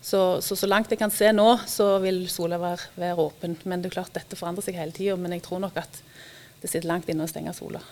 Så, 0.02 0.42
så, 0.42 0.58
så 0.58 0.66
langt 0.66 0.90
jeg 0.90 0.98
kan 0.98 1.14
se 1.14 1.30
nå, 1.30 1.46
så 1.70 2.00
vil 2.02 2.24
Sola 2.34 2.58
være, 2.58 2.90
være 2.98 3.22
åpen. 3.22 3.60
Men 3.70 3.84
det 3.84 3.92
er 3.92 4.00
klart 4.00 4.16
dette 4.18 4.40
forandrer 4.40 4.66
seg 4.66 4.82
hele 4.82 4.98
tida. 4.98 5.14
Men 5.14 5.38
jeg 5.38 5.46
tror 5.46 5.62
nok 5.62 5.78
at 5.78 6.02
det 6.64 6.72
sitter 6.72 6.90
langt 6.90 7.10
inne 7.12 7.28
å 7.28 7.30
stenge 7.30 7.54
Sola. 7.54 7.84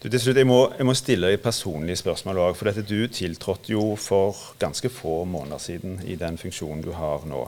Du, 0.00 0.06
til 0.08 0.16
slutt, 0.22 0.38
jeg 0.40 0.48
må, 0.48 0.62
jeg 0.78 0.86
må 0.88 0.94
stille 0.96 1.28
deg 1.28 1.42
personlig 1.44 1.98
spørsmål 2.00 2.38
òg. 2.40 2.54
For 2.56 2.70
dette, 2.70 2.86
du 2.88 3.04
tiltrådte 3.12 3.74
jo 3.74 3.82
for 4.00 4.38
ganske 4.62 4.88
få 4.88 5.26
måneder 5.28 5.60
siden 5.60 5.98
i 6.08 6.16
den 6.16 6.38
funksjonen 6.40 6.80
du 6.86 6.94
har 6.96 7.26
nå. 7.28 7.42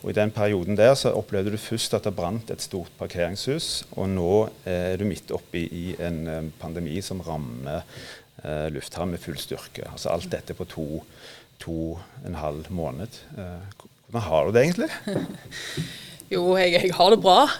Og 0.00 0.08
I 0.08 0.14
den 0.16 0.32
perioden 0.32 0.78
der 0.80 0.94
så 0.96 1.12
opplevde 1.12 1.52
du 1.52 1.60
først 1.60 1.98
at 1.98 2.08
det 2.08 2.14
brant 2.16 2.48
et 2.48 2.64
stort 2.64 2.88
parkeringshus. 2.96 3.84
Og 4.00 4.08
nå 4.14 4.32
er 4.64 4.96
du 4.96 5.04
midt 5.04 5.28
oppi 5.36 5.66
i 5.68 5.84
en 6.00 6.20
eh, 6.24 6.48
pandemi 6.62 7.02
som 7.04 7.20
rammer 7.20 7.82
eh, 7.82 8.70
lufthavn 8.72 9.12
med 9.12 9.20
full 9.20 9.36
styrke. 9.36 9.84
Altså 9.92 10.14
alt 10.14 10.32
dette 10.32 10.56
på 10.56 10.64
to, 10.72 10.88
to 11.60 11.80
en 12.24 12.40
halv 12.40 12.72
måned. 12.72 13.20
Eh, 13.36 13.84
hvordan 14.08 14.30
har 14.30 14.48
du 14.48 14.56
det 14.56 14.64
egentlig? 14.70 14.88
Jo, 16.30 16.44
jeg, 16.54 16.76
jeg, 16.76 16.92
har 16.94 17.14
det 17.14 17.22
bra. 17.22 17.42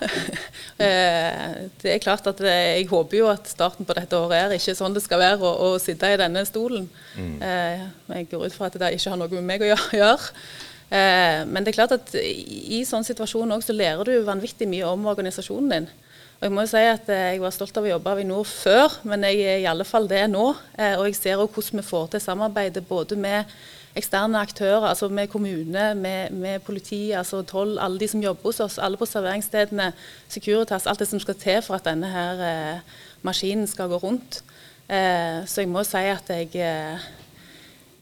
Eh, 0.81 1.57
det 1.83 1.91
er 1.93 1.99
klart 2.01 2.25
at 2.25 2.39
jeg 2.41 2.87
håper 2.89 3.19
jo 3.19 3.27
at 3.29 3.45
starten 3.51 3.85
på 3.85 3.93
dette 3.99 4.17
året 4.17 4.47
er 4.47 4.55
ikke 4.57 4.73
sånn 4.79 4.95
det 4.97 5.03
skal 5.05 5.21
være 5.21 5.45
å, 5.45 5.51
å 5.75 5.75
sitte 5.77 6.09
i 6.09 6.17
denne 6.17 6.41
stolen. 6.49 6.87
Mm. 7.19 7.35
Eh, 7.45 7.83
jeg 8.15 8.29
går 8.31 8.47
ut 8.47 8.57
fra 8.57 8.71
at 8.71 8.79
det 8.81 8.89
ikke 8.97 9.13
har 9.13 9.21
noe 9.21 9.29
med 9.35 9.45
meg 9.45 9.65
å 9.67 9.69
gjøre. 9.69 10.31
Eh, 10.89 11.43
men 11.53 11.67
det 11.67 11.75
er 11.75 11.77
klart 11.83 11.93
at 11.99 12.15
i 12.17 12.81
sånn 12.89 13.05
situasjon 13.05 13.53
også, 13.59 13.75
så 13.75 13.77
lærer 13.77 14.09
du 14.09 14.25
vanvittig 14.25 14.71
mye 14.73 14.89
om 14.89 15.05
organisasjonen 15.13 15.75
din. 15.75 15.91
Og 16.41 16.49
Jeg 16.49 16.57
må 16.57 16.65
jo 16.65 16.73
si 16.73 16.87
at 16.95 17.13
jeg 17.13 17.45
var 17.45 17.53
stolt 17.53 17.77
av 17.77 17.85
å 17.85 17.93
jobbe 17.93 18.09
i 18.09 18.17
Avinor 18.17 18.49
før, 18.49 18.97
men 19.05 19.29
jeg 19.29 19.45
er 19.45 19.61
i 19.61 19.69
alle 19.69 19.85
fall 19.85 20.09
det 20.09 20.23
nå. 20.33 20.47
Og 20.97 21.05
jeg 21.11 21.19
ser 21.19 21.45
også 21.45 21.59
hvordan 21.59 21.83
vi 21.83 21.89
får 21.91 22.09
til 22.15 22.25
samarbeidet 22.25 22.87
både 22.89 23.21
med 23.21 23.53
eksterne 23.99 24.39
aktører, 24.39 24.87
altså 24.89 25.09
med 25.09 25.29
kommune, 25.29 25.95
med, 25.95 26.31
med 26.31 26.61
politi, 26.67 27.11
altså 27.11 27.43
toll, 27.43 27.79
alle 27.79 27.99
de 28.01 28.09
som 28.09 28.23
jobber 28.23 28.51
hos 28.51 28.61
oss, 28.61 28.79
alle 28.79 28.97
på 29.01 29.09
serveringsstedene, 29.09 29.93
Securitas, 30.29 30.87
alt 30.87 31.03
det 31.03 31.09
som 31.11 31.21
skal 31.23 31.39
til 31.41 31.63
for 31.67 31.79
at 31.79 31.89
denne 31.89 32.11
her 32.11 32.45
eh, 32.47 32.99
maskinen 33.27 33.67
skal 33.67 33.91
gå 33.91 33.99
rundt. 34.03 34.43
Eh, 34.87 35.43
så 35.47 35.65
jeg 35.65 35.71
må 35.71 35.83
si 35.87 36.05
at 36.11 36.31
jeg 36.31 36.55
eh, 36.55 37.09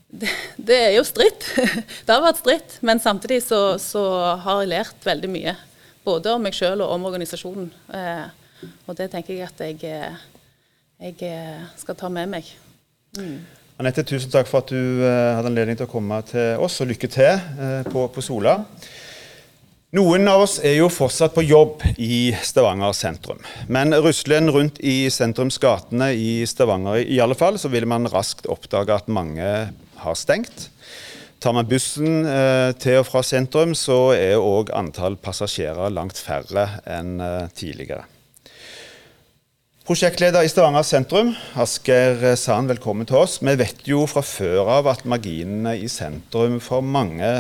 det, 0.09 0.31
det, 0.57 0.77
er 0.77 0.95
jo 0.97 1.05
stritt. 1.05 1.51
det 2.07 2.13
har 2.13 2.25
vært 2.25 2.41
stritt, 2.41 2.79
men 2.81 3.01
samtidig 3.01 3.43
så, 3.45 3.77
så, 3.83 4.05
har 4.45 4.63
jeg 4.63 4.73
lært 4.73 5.09
veldig 5.09 5.31
mye. 5.33 5.57
Både 6.05 6.33
om 6.33 6.45
meg 6.45 6.57
sjøl 6.57 6.81
og 6.81 6.95
om 6.95 7.09
organisasjonen. 7.11 7.69
Eh, 7.93 8.27
og 8.89 8.97
det 8.99 9.11
tenker 9.13 9.37
jeg 9.37 9.49
at 9.49 9.61
jeg, 9.63 9.79
eh, 9.85 10.25
jeg 11.05 11.29
eh, 11.29 11.69
skal 11.81 11.99
ta 11.99 12.09
med 12.13 12.33
meg. 12.33 12.49
Mm. 13.19 13.39
Anette, 13.79 14.03
tusen 14.03 14.33
takk 14.33 14.49
for 14.51 14.65
at 14.65 14.73
du 14.75 15.05
uh, 15.05 15.37
hadde 15.39 15.53
anledning 15.53 15.77
til 15.79 15.87
å 15.87 15.91
komme 15.93 16.17
til 16.27 16.59
oss, 16.59 16.81
og 16.83 16.89
lykke 16.91 17.11
til 17.15 17.37
uh, 17.39 17.85
på, 17.87 18.09
på, 18.11 18.25
Sola. 18.27 18.57
Noen 19.95 20.27
av 20.27 20.43
oss 20.43 20.57
er 20.67 20.81
jo 20.81 20.89
fortsatt 20.91 21.37
på 21.37 21.45
jobb 21.47 21.85
i 21.95 22.33
Stavanger 22.43 22.97
sentrum. 22.99 23.39
Men 23.71 23.95
rusler 23.95 24.41
en 24.41 24.51
rundt 24.57 24.83
i 24.83 25.07
sentrumsgatene 25.15 26.11
i 26.11 26.43
Stavanger 26.51 27.05
i 27.07 27.23
alle 27.23 27.39
fall, 27.39 27.55
så 27.63 27.71
vil 27.71 27.87
man 27.87 28.11
raskt 28.11 28.51
oppdage 28.51 28.99
at 28.99 29.15
mange 29.15 29.55
har 30.03 30.19
stengt. 30.19 30.73
Tar 31.39 31.55
man 31.55 31.71
bussen 31.71 32.27
eh, 32.27 32.75
til 32.83 32.99
og 32.99 33.07
fra 33.07 33.23
sentrum, 33.23 33.79
så 33.79 34.11
er 34.19 34.43
òg 34.43 34.75
antall 34.75 35.17
passasjerer 35.23 35.95
langt 35.95 36.19
færre 36.19 36.67
enn 36.99 37.21
tidligere. 37.55 38.03
Prosjektleder 39.89 40.45
i 40.45 40.49
Stavanger 40.53 40.85
sentrum, 40.85 41.31
Asker 41.57 42.35
Sand, 42.37 42.69
velkommen 42.69 43.09
til 43.09 43.23
oss. 43.23 43.39
Vi 43.41 43.55
vet 43.57 43.87
jo 43.89 44.03
fra 44.05 44.21
før 44.21 44.69
av 44.75 44.91
at 44.93 45.07
marginene 45.09 45.79
i 45.81 45.87
sentrum 45.89 46.59
for 46.61 46.85
mange 46.85 47.31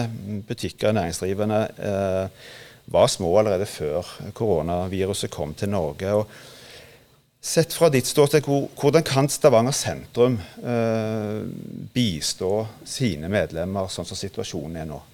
butikker 0.48 0.88
og 0.88 0.96
næringsdrivende 0.96 1.58
eh, 1.76 2.48
var 2.88 3.12
små 3.12 3.34
allerede 3.42 3.68
før 3.68 4.08
koronaviruset 4.32 5.28
kom 5.28 5.52
til 5.52 5.74
Norge. 5.76 6.16
Og 6.22 7.44
sett 7.52 7.76
fra 7.76 7.92
ditt 7.92 8.08
ståsted, 8.08 8.48
hvordan 8.48 9.04
kan 9.04 9.28
Stavanger 9.28 9.76
sentrum 9.76 10.40
eh, 10.64 11.44
bistå 11.92 12.64
sine 12.80 13.28
medlemmer 13.28 13.92
sånn 13.92 14.08
som 14.08 14.24
situasjonen 14.24 14.86
er 14.86 14.92
nå? 14.96 15.04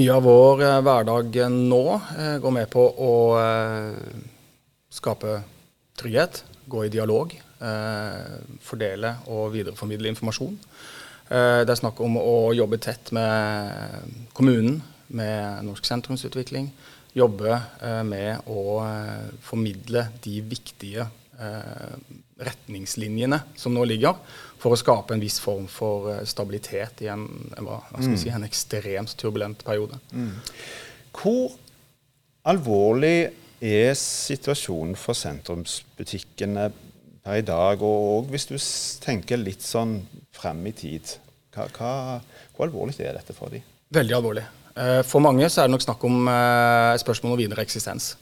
Mye 0.00 0.16
av 0.16 0.24
vår 0.32 0.68
eh, 0.70 0.82
hverdag 0.88 1.42
nå 1.60 1.86
eh, 1.92 2.36
går 2.40 2.60
med 2.62 2.72
på 2.72 2.88
å 2.88 3.16
eh, 3.36 4.22
skape 4.88 5.42
trygghet, 6.02 6.42
gå 6.66 6.84
i 6.86 6.92
dialog, 6.92 7.32
eh, 7.60 8.38
fordele 8.62 9.16
og 9.30 9.52
videreformidle 9.54 10.10
informasjon. 10.12 10.58
Eh, 11.30 11.62
det 11.64 11.70
er 11.72 11.80
snakk 11.80 12.00
om 12.04 12.18
å 12.20 12.52
jobbe 12.54 12.80
tett 12.82 13.12
med 13.14 14.28
kommunen, 14.34 14.82
med 15.12 15.64
Norsk 15.66 15.86
sentrumsutvikling. 15.86 16.70
Jobbe 17.14 17.52
eh, 17.54 18.02
med 18.08 18.48
å 18.48 18.80
formidle 19.44 20.08
de 20.24 20.40
viktige 20.42 21.08
retningslinjene 22.38 23.38
som 23.58 23.72
nå 23.74 23.82
ligger, 23.88 24.14
for 24.62 24.76
å 24.76 24.78
skape 24.78 25.16
en 25.16 25.22
viss 25.22 25.40
form 25.42 25.64
for 25.66 26.20
stabilitet 26.28 27.00
i 27.02 27.08
en, 27.10 27.24
hva 27.58 27.80
si, 27.98 28.30
en 28.30 28.46
ekstremt 28.46 29.16
turbulent 29.18 29.64
periode. 29.66 29.98
Mm. 30.14 30.36
Hvor 31.16 31.56
alvorlig 32.46 33.32
er 33.62 33.92
situasjonen 33.98 34.96
for 34.98 35.16
sentrumsbutikkene 35.16 36.70
per 37.22 37.38
i 37.38 37.44
dag? 37.46 37.82
Og 37.86 38.30
hvis 38.32 38.48
du 38.50 38.56
tenker 39.04 39.40
litt 39.40 39.62
sånn 39.64 40.00
frem 40.34 40.64
i 40.66 40.74
tid, 40.76 41.14
hva, 41.54 41.68
hva, 41.76 41.92
hvor 42.56 42.66
alvorlig 42.66 42.98
er 43.00 43.14
dette 43.18 43.36
for 43.36 43.52
dem? 43.54 43.64
Veldig 43.92 44.18
alvorlig. 44.18 44.44
Eh, 44.72 45.00
for 45.04 45.20
mange 45.24 45.48
så 45.52 45.62
er 45.62 45.68
det 45.68 45.76
nok 45.76 45.84
snakk 45.84 46.04
om 46.08 46.28
eh, 46.32 46.98
spørsmål 47.02 47.36
om 47.36 47.42
videre 47.42 47.64
eksistens. 47.64 48.14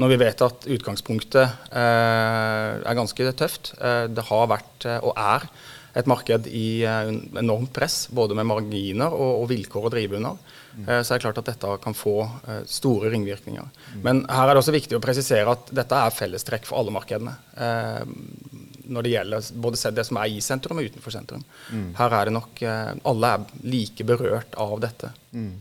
Når 0.00 0.10
vi 0.10 0.18
vet 0.24 0.42
at 0.42 0.66
utgangspunktet 0.74 1.70
eh, 1.70 2.72
er 2.82 2.98
ganske 2.98 3.30
tøft. 3.38 3.72
Det 3.78 4.24
har 4.28 4.50
vært 4.50 4.88
og 4.98 5.12
er 5.14 5.46
et 5.94 6.10
marked 6.10 6.48
i 6.50 6.82
eh, 6.82 7.10
enormt 7.40 7.72
press, 7.74 8.04
både 8.10 8.36
med 8.38 8.48
marginer 8.50 9.14
og, 9.14 9.44
og 9.44 9.48
vilkår 9.52 9.88
å 9.88 9.92
drive 9.94 10.18
under. 10.20 10.52
Mm. 10.74 10.86
Så 11.06 11.14
er 11.14 11.20
det 11.20 11.22
klart 11.22 11.36
at 11.38 11.48
dette 11.52 11.74
kan 11.84 11.94
få 11.94 12.16
store 12.66 13.12
ringvirkninger. 13.12 13.66
Mm. 13.92 13.98
Men 14.02 14.22
her 14.26 14.48
er 14.48 14.56
det 14.56 14.62
også 14.64 14.72
viktig 14.74 14.96
å 14.98 15.02
presisere 15.04 15.52
at 15.52 15.68
dette 15.70 16.00
er 16.02 16.16
fellestrekk 16.16 16.66
for 16.66 16.80
alle 16.80 16.90
markedene. 16.96 17.34
Når 18.90 19.06
det 19.06 19.12
gjelder 19.12 19.52
både 19.62 19.92
det 19.94 20.04
som 20.08 20.18
er 20.18 20.32
i 20.34 20.40
sentrum 20.42 20.80
og 20.82 20.88
utenfor 20.90 21.14
sentrum. 21.14 21.44
Mm. 21.70 21.92
Her 22.00 22.16
er 22.18 22.26
det 22.26 22.34
nok 22.34 22.64
Alle 22.66 23.30
er 23.36 23.46
like 23.70 24.08
berørt 24.08 24.58
av 24.58 24.74
dette. 24.82 25.12
Mm. 25.30 25.52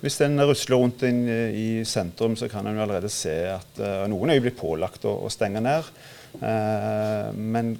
Hvis 0.00 0.16
en 0.24 0.40
rusler 0.48 0.80
rundt 0.80 1.04
inn 1.04 1.20
i 1.28 1.68
sentrum, 1.84 2.32
så 2.32 2.48
kan 2.48 2.64
en 2.64 2.80
allerede 2.80 3.12
se 3.12 3.36
at 3.58 3.84
noen 4.08 4.32
er 4.32 4.40
blitt 4.40 4.56
pålagt 4.56 5.04
å, 5.04 5.18
å 5.28 5.28
stenge 5.28 5.60
ned. 5.68 5.92
Uh, 6.38 7.30
men 7.34 7.74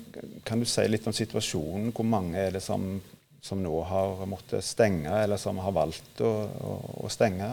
kan 0.44 0.60
du 0.60 0.66
si 0.68 0.84
litt 0.88 1.06
om 1.06 1.14
situasjonen? 1.14 1.92
Hvor 1.94 2.06
mange 2.08 2.40
er 2.40 2.56
det 2.56 2.62
som, 2.64 2.96
som 3.42 3.60
nå 3.62 3.82
har 3.88 4.24
måttet 4.30 4.66
stenge, 4.66 5.12
eller 5.22 5.40
som 5.40 5.60
har 5.62 5.74
valgt 5.76 6.22
å, 6.24 6.32
å, 6.50 6.78
å 7.06 7.12
stenge? 7.12 7.52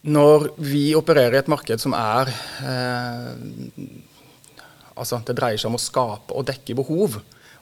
Når 0.00 0.46
vi 0.64 0.94
opererer 0.96 1.36
i 1.36 1.40
et 1.42 1.50
marked 1.52 1.82
som 1.82 1.92
er 1.96 2.30
eh, 2.64 3.34
Altså, 5.00 5.20
det 5.24 5.36
dreier 5.38 5.60
seg 5.60 5.70
om 5.70 5.78
å 5.78 5.80
skape 5.80 6.34
og 6.36 6.44
dekke 6.48 6.74
behov, 6.76 7.14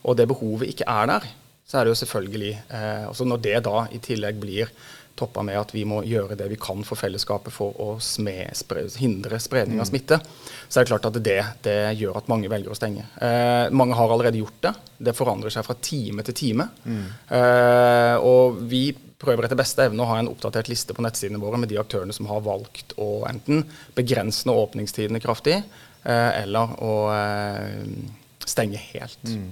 og 0.02 0.16
det 0.18 0.24
behovet 0.26 0.72
ikke 0.72 0.86
er 0.90 1.10
der, 1.10 1.26
så 1.68 1.78
er 1.78 1.84
det 1.86 1.92
jo 1.92 1.98
selvfølgelig 2.00 2.52
eh, 2.56 3.04
altså 3.06 3.26
Når 3.28 3.42
det 3.44 3.58
da 3.66 3.82
i 3.94 4.00
tillegg 4.02 4.40
blir 4.42 4.72
toppa 5.18 5.42
med 5.46 5.58
at 5.60 5.72
vi 5.74 5.84
må 5.88 6.00
gjøre 6.06 6.36
det 6.38 6.46
vi 6.52 6.58
kan 6.60 6.84
for 6.86 7.00
fellesskapet 7.00 7.54
for 7.54 7.74
å 7.82 7.88
sme, 8.02 8.46
spre, 8.56 8.86
hindre 9.00 9.40
spredning 9.42 9.80
av 9.80 9.86
mm. 9.86 9.90
smitte, 9.90 10.20
så 10.68 10.78
er 10.78 10.86
det 10.86 10.92
klart 10.92 11.08
at 11.10 11.18
det, 11.24 11.40
det 11.66 11.76
gjør 11.98 12.20
at 12.20 12.30
mange 12.30 12.50
velger 12.50 12.72
å 12.72 12.78
stenge. 12.78 13.04
Eh, 13.24 13.66
mange 13.74 13.98
har 13.98 14.14
allerede 14.14 14.40
gjort 14.40 14.62
det. 14.64 14.74
Det 15.10 15.16
forandrer 15.16 15.54
seg 15.54 15.66
fra 15.66 15.76
time 15.82 16.24
til 16.26 16.38
time. 16.38 16.68
Mm. 16.84 17.04
Eh, 17.38 18.28
og 18.28 18.62
vi 18.70 18.86
prøver 19.18 19.48
etter 19.48 19.58
beste 19.58 19.88
evne 19.88 20.04
å 20.04 20.10
ha 20.12 20.20
en 20.20 20.30
oppdatert 20.30 20.70
liste 20.70 20.94
på 20.94 21.02
nettsidene 21.02 21.40
våre 21.42 21.58
med 21.58 21.70
de 21.72 21.80
aktørene 21.80 22.14
som 22.14 22.28
har 22.30 22.44
valgt 22.46 22.94
å 23.02 23.24
enten 23.28 23.64
begrense 23.98 24.46
åpningstidene 24.48 25.22
kraftig, 25.22 25.58
eh, 26.04 26.30
eller 26.44 26.76
å 26.84 26.94
eh, 27.16 27.82
stenge 28.46 28.80
helt. 28.92 29.24
Mm. 29.26 29.50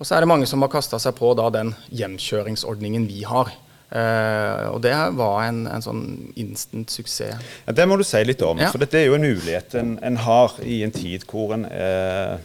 Og 0.00 0.08
så 0.08 0.16
er 0.16 0.24
det 0.24 0.30
mange 0.30 0.48
som 0.48 0.62
har 0.64 0.72
kasta 0.72 1.00
seg 1.00 1.16
på 1.18 1.32
da, 1.36 1.48
den 1.52 1.74
hjemkjøringsordningen 1.92 3.04
vi 3.08 3.24
har. 3.28 3.52
Uh, 3.90 4.70
og 4.70 4.84
det 4.84 4.94
var 5.18 5.48
en, 5.48 5.64
en 5.66 5.82
sånn 5.82 6.02
instant 6.38 6.92
suksess. 6.94 7.40
Ja, 7.66 7.72
det 7.74 7.88
må 7.90 7.96
du 7.98 8.04
si 8.06 8.20
litt 8.22 8.42
om. 8.46 8.60
Ja. 8.62 8.68
For 8.70 8.78
dette 8.78 9.00
er 9.00 9.08
jo 9.08 9.16
en 9.16 9.26
mulighet 9.26 9.74
en, 9.80 9.96
en 10.06 10.20
har 10.22 10.54
i 10.62 10.84
en 10.86 10.94
tid 10.94 11.26
hvor 11.26 11.56
en, 11.56 11.66
uh, 11.66 12.38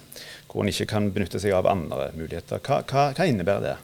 hvor 0.50 0.64
en, 0.64 0.72
ikke 0.74 0.90
kan 0.96 1.12
benytte 1.14 1.42
seg 1.44 1.54
av 1.54 1.70
andre 1.70 2.10
muligheter. 2.18 2.64
Hva, 2.66 2.82
hva, 2.90 3.12
hva 3.14 3.30
innebærer 3.30 3.68
det? 3.68 3.76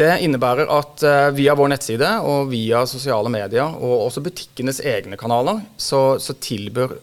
Det 0.00 0.08
innebærer 0.24 0.72
at 0.72 1.04
uh, 1.04 1.28
via 1.36 1.52
vår 1.58 1.74
nettside 1.74 2.14
og 2.24 2.48
via 2.54 2.86
sosiale 2.88 3.28
medier, 3.36 3.76
og 3.76 4.06
også 4.06 4.24
butikkenes 4.24 4.80
egne 4.80 5.20
kanaler, 5.20 5.60
så, 5.76 6.16
så 6.16 6.32
tilbyr 6.40 6.96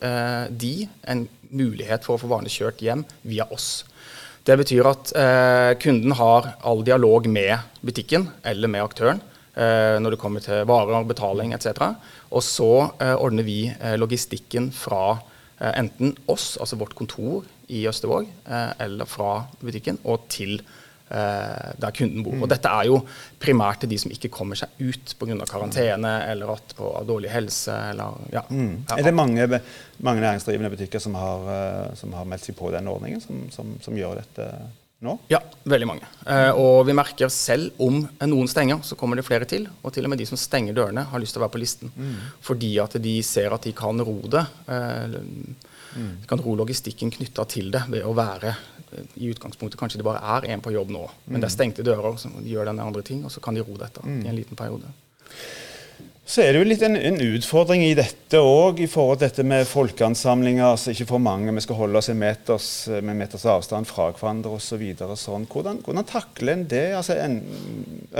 de 0.49 0.73
en 1.05 1.27
mulighet 1.53 2.01
for 2.01 2.17
å 2.17 2.23
få 2.23 2.33
varene 2.33 2.49
kjørt 2.49 2.81
hjem 2.81 3.05
via 3.29 3.45
oss. 3.53 3.83
Det 4.41 4.57
betyr 4.57 4.87
at 4.89 5.11
kunden 5.83 6.17
har 6.17 6.55
all 6.65 6.81
dialog 6.87 7.27
med 7.29 7.59
butikken 7.85 8.31
eller 8.47 8.71
med 8.71 8.87
aktøren 8.87 9.21
når 9.99 10.15
det 10.15 10.19
kommer 10.21 10.43
til 10.43 10.65
varer, 10.69 11.07
betaling 11.09 11.53
etc. 11.55 11.91
Og 12.31 12.43
så 12.45 12.71
eh, 13.01 13.15
ordner 13.15 13.47
vi 13.47 13.61
eh, 13.71 13.97
logistikken 13.99 14.71
fra 14.75 15.19
enten 15.59 16.13
oss, 16.31 16.53
altså 16.55 16.77
vårt 16.79 16.93
kontor 16.95 17.43
i 17.67 17.81
Østervåg, 17.89 18.29
eller 18.79 19.09
fra 19.11 19.41
butikken 19.59 19.97
og 20.07 20.29
til 20.31 20.53
der 21.11 21.91
kunden 21.97 22.23
bor. 22.23 22.37
Mm. 22.37 22.45
Og 22.45 22.47
dette 22.47 22.71
er 22.71 22.87
jo 22.87 23.01
primært 23.43 23.81
til 23.81 23.91
de 23.91 23.97
som 23.99 24.13
ikke 24.15 24.29
kommer 24.31 24.55
seg 24.55 24.71
ut 24.79 25.11
pga. 25.19 25.35
karantene 25.49 26.13
eller 26.29 26.53
at 26.53 26.71
på 26.77 26.93
dårlig 27.03 27.33
helse. 27.33 27.75
Eller, 27.89 28.21
ja. 28.31 28.45
mm. 28.47 28.85
Er 28.95 29.03
det 29.03 29.13
mange, 29.17 29.49
mange, 29.97 30.21
næringsdrivende 30.21 30.71
butikker 30.71 31.03
som 31.03 31.19
har, 31.19 31.91
som 31.99 32.15
har, 32.15 32.29
meldt 32.29 32.47
seg 32.47 32.55
på 32.55 32.71
den 32.71 32.87
ordningen, 32.87 33.19
som, 33.19 33.49
som, 33.51 33.75
som 33.83 33.99
gjør 33.99 34.21
dette? 34.21 34.47
Nå? 35.05 35.15
Ja, 35.31 35.39
veldig 35.63 35.87
mange. 35.87 36.07
Eh, 36.27 36.51
og 36.59 36.83
vi 36.87 36.95
merker 36.97 37.31
selv 37.31 37.77
om 37.83 38.01
noen 38.27 38.49
stenger, 38.51 38.81
så 38.83 38.97
kommer 38.99 39.19
det 39.19 39.25
flere 39.27 39.47
til. 39.49 39.67
Og 39.83 39.93
til 39.95 40.07
og 40.07 40.11
med 40.11 40.19
de 40.19 40.27
som 40.27 40.39
stenger 40.39 40.75
dørene, 40.75 41.05
har 41.11 41.23
lyst 41.23 41.35
til 41.35 41.41
å 41.41 41.45
være 41.45 41.55
på 41.55 41.61
listen. 41.61 41.93
Mm. 41.95 42.17
Fordi 42.45 42.73
at 42.83 42.97
de 43.01 43.15
ser 43.25 43.55
at 43.55 43.67
de 43.67 43.73
kan 43.77 44.03
ro 44.05 44.17
det. 44.27 44.43
Eh, 44.67 45.15
mm. 45.95 46.11
De 46.25 46.29
kan 46.29 46.43
ro 46.43 46.57
logistikken 46.59 47.13
knytta 47.15 47.47
til 47.49 47.71
det 47.75 47.85
ved 47.93 48.03
å 48.07 48.11
være 48.17 48.51
eh, 48.51 49.15
i 49.23 49.31
utgangspunktet 49.31 49.79
Kanskje 49.79 50.01
det 50.01 50.09
bare 50.09 50.35
er 50.37 50.51
én 50.51 50.63
på 50.63 50.75
jobb 50.75 50.91
nå, 50.93 51.05
men 51.29 51.39
det 51.39 51.47
er 51.47 51.53
mm. 51.53 51.55
stengte 51.55 51.87
dører, 51.87 52.19
så 52.19 52.33
de 52.35 52.51
gjør 52.51 52.71
denne 52.73 52.85
andre 52.91 53.05
ting, 53.05 53.23
og 53.23 53.31
så 53.33 53.43
kan 53.43 53.55
de 53.55 53.63
ro 53.63 53.79
dette 53.79 54.03
i 54.03 54.19
en 54.19 54.27
mm. 54.27 54.37
liten 54.41 54.59
periode. 54.59 54.91
Så 56.29 56.43
er 56.43 56.53
det 56.53 56.59
jo 56.59 56.65
litt 56.67 56.83
en, 56.85 56.93
en 56.93 57.15
utfordring 57.25 57.81
i 57.87 57.95
dette 57.97 58.37
òg, 58.37 58.83
i 58.83 58.87
forhold 58.89 59.17
til 59.17 59.31
dette 59.31 59.45
med 59.49 59.65
folkeansamlinger. 59.65 60.61
altså 60.67 60.93
Ikke 60.93 61.07
for 61.09 61.23
mange, 61.25 61.49
vi 61.57 61.63
skal 61.65 61.79
holde 61.79 61.97
oss 61.97 62.11
en 62.13 62.19
meters, 62.21 62.67
med 63.01 63.17
meters 63.17 63.47
avstand 63.49 63.89
fra 63.89 64.11
hverandre 64.11 64.51
osv. 64.59 64.83
Så 64.99 65.17
sånn. 65.23 65.47
Hvordan, 65.49 65.81
hvordan 65.87 66.05
takler 66.05 66.53
en 66.53 66.67
det? 66.69 66.85
Altså, 66.99 67.17
en, 67.17 67.39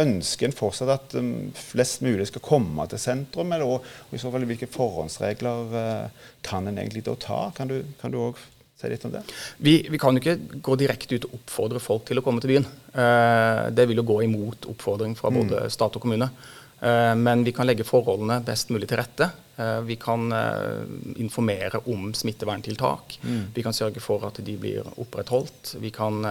ønsker 0.08 0.50
en 0.50 0.58
fortsatt 0.58 0.96
at 0.96 1.18
um, 1.22 1.52
flest 1.54 2.02
mulig 2.02 2.32
skal 2.32 2.48
komme 2.50 2.90
til 2.90 3.04
sentrum? 3.06 3.54
Eller, 3.54 3.78
og, 3.78 3.86
og, 4.08 4.18
i 4.18 4.24
så 4.26 4.34
fall 4.34 4.50
hvilke 4.50 4.74
forhåndsregler 4.74 5.76
uh, 5.78 6.30
kan 6.50 6.66
en 6.66 6.82
egentlig 6.82 7.06
da 7.06 7.14
ta? 7.14 7.44
Kan 7.62 7.70
du 7.70 8.24
òg 8.26 8.42
si 8.80 8.90
litt 8.90 9.06
om 9.06 9.14
det? 9.14 9.22
Vi, 9.62 9.84
vi, 9.86 10.02
kan 10.02 10.18
jo 10.18 10.24
ikke 10.24 10.62
gå 10.66 10.82
direkte 10.82 11.20
ut 11.20 11.30
og 11.30 11.44
oppfordre 11.44 11.84
folk 11.84 12.10
til 12.10 12.18
å 12.18 12.26
komme 12.26 12.42
til 12.42 12.56
byen. 12.56 12.66
Uh, 12.90 13.70
det 13.70 13.86
vil 13.86 14.02
jo 14.02 14.10
gå 14.16 14.24
imot 14.26 14.66
oppfordring 14.74 15.14
fra 15.20 15.30
mm. 15.30 15.44
både 15.44 15.68
stat 15.78 15.94
og 15.94 16.10
kommune. 16.10 16.34
Eh, 16.80 17.16
men 17.16 17.44
vi 17.44 17.54
kan 17.56 17.68
legge 17.68 17.88
forholdene 17.88 18.40
best 18.46 18.72
mulig 18.74 18.90
til 18.90 19.02
rette. 19.02 19.30
Eh, 19.60 19.80
vi 19.88 19.98
kan 20.00 20.32
eh, 20.32 20.84
informere 21.20 21.84
om 21.92 22.14
smitteverntiltak. 22.16 23.20
Mm. 23.24 23.42
Vi 23.56 23.66
kan 23.66 23.76
sørge 23.76 24.04
for 24.04 24.28
at 24.28 24.40
de 24.46 24.58
blir 24.58 24.88
opprettholdt. 24.98 25.76
Vi 25.80 25.92
kan 25.96 26.24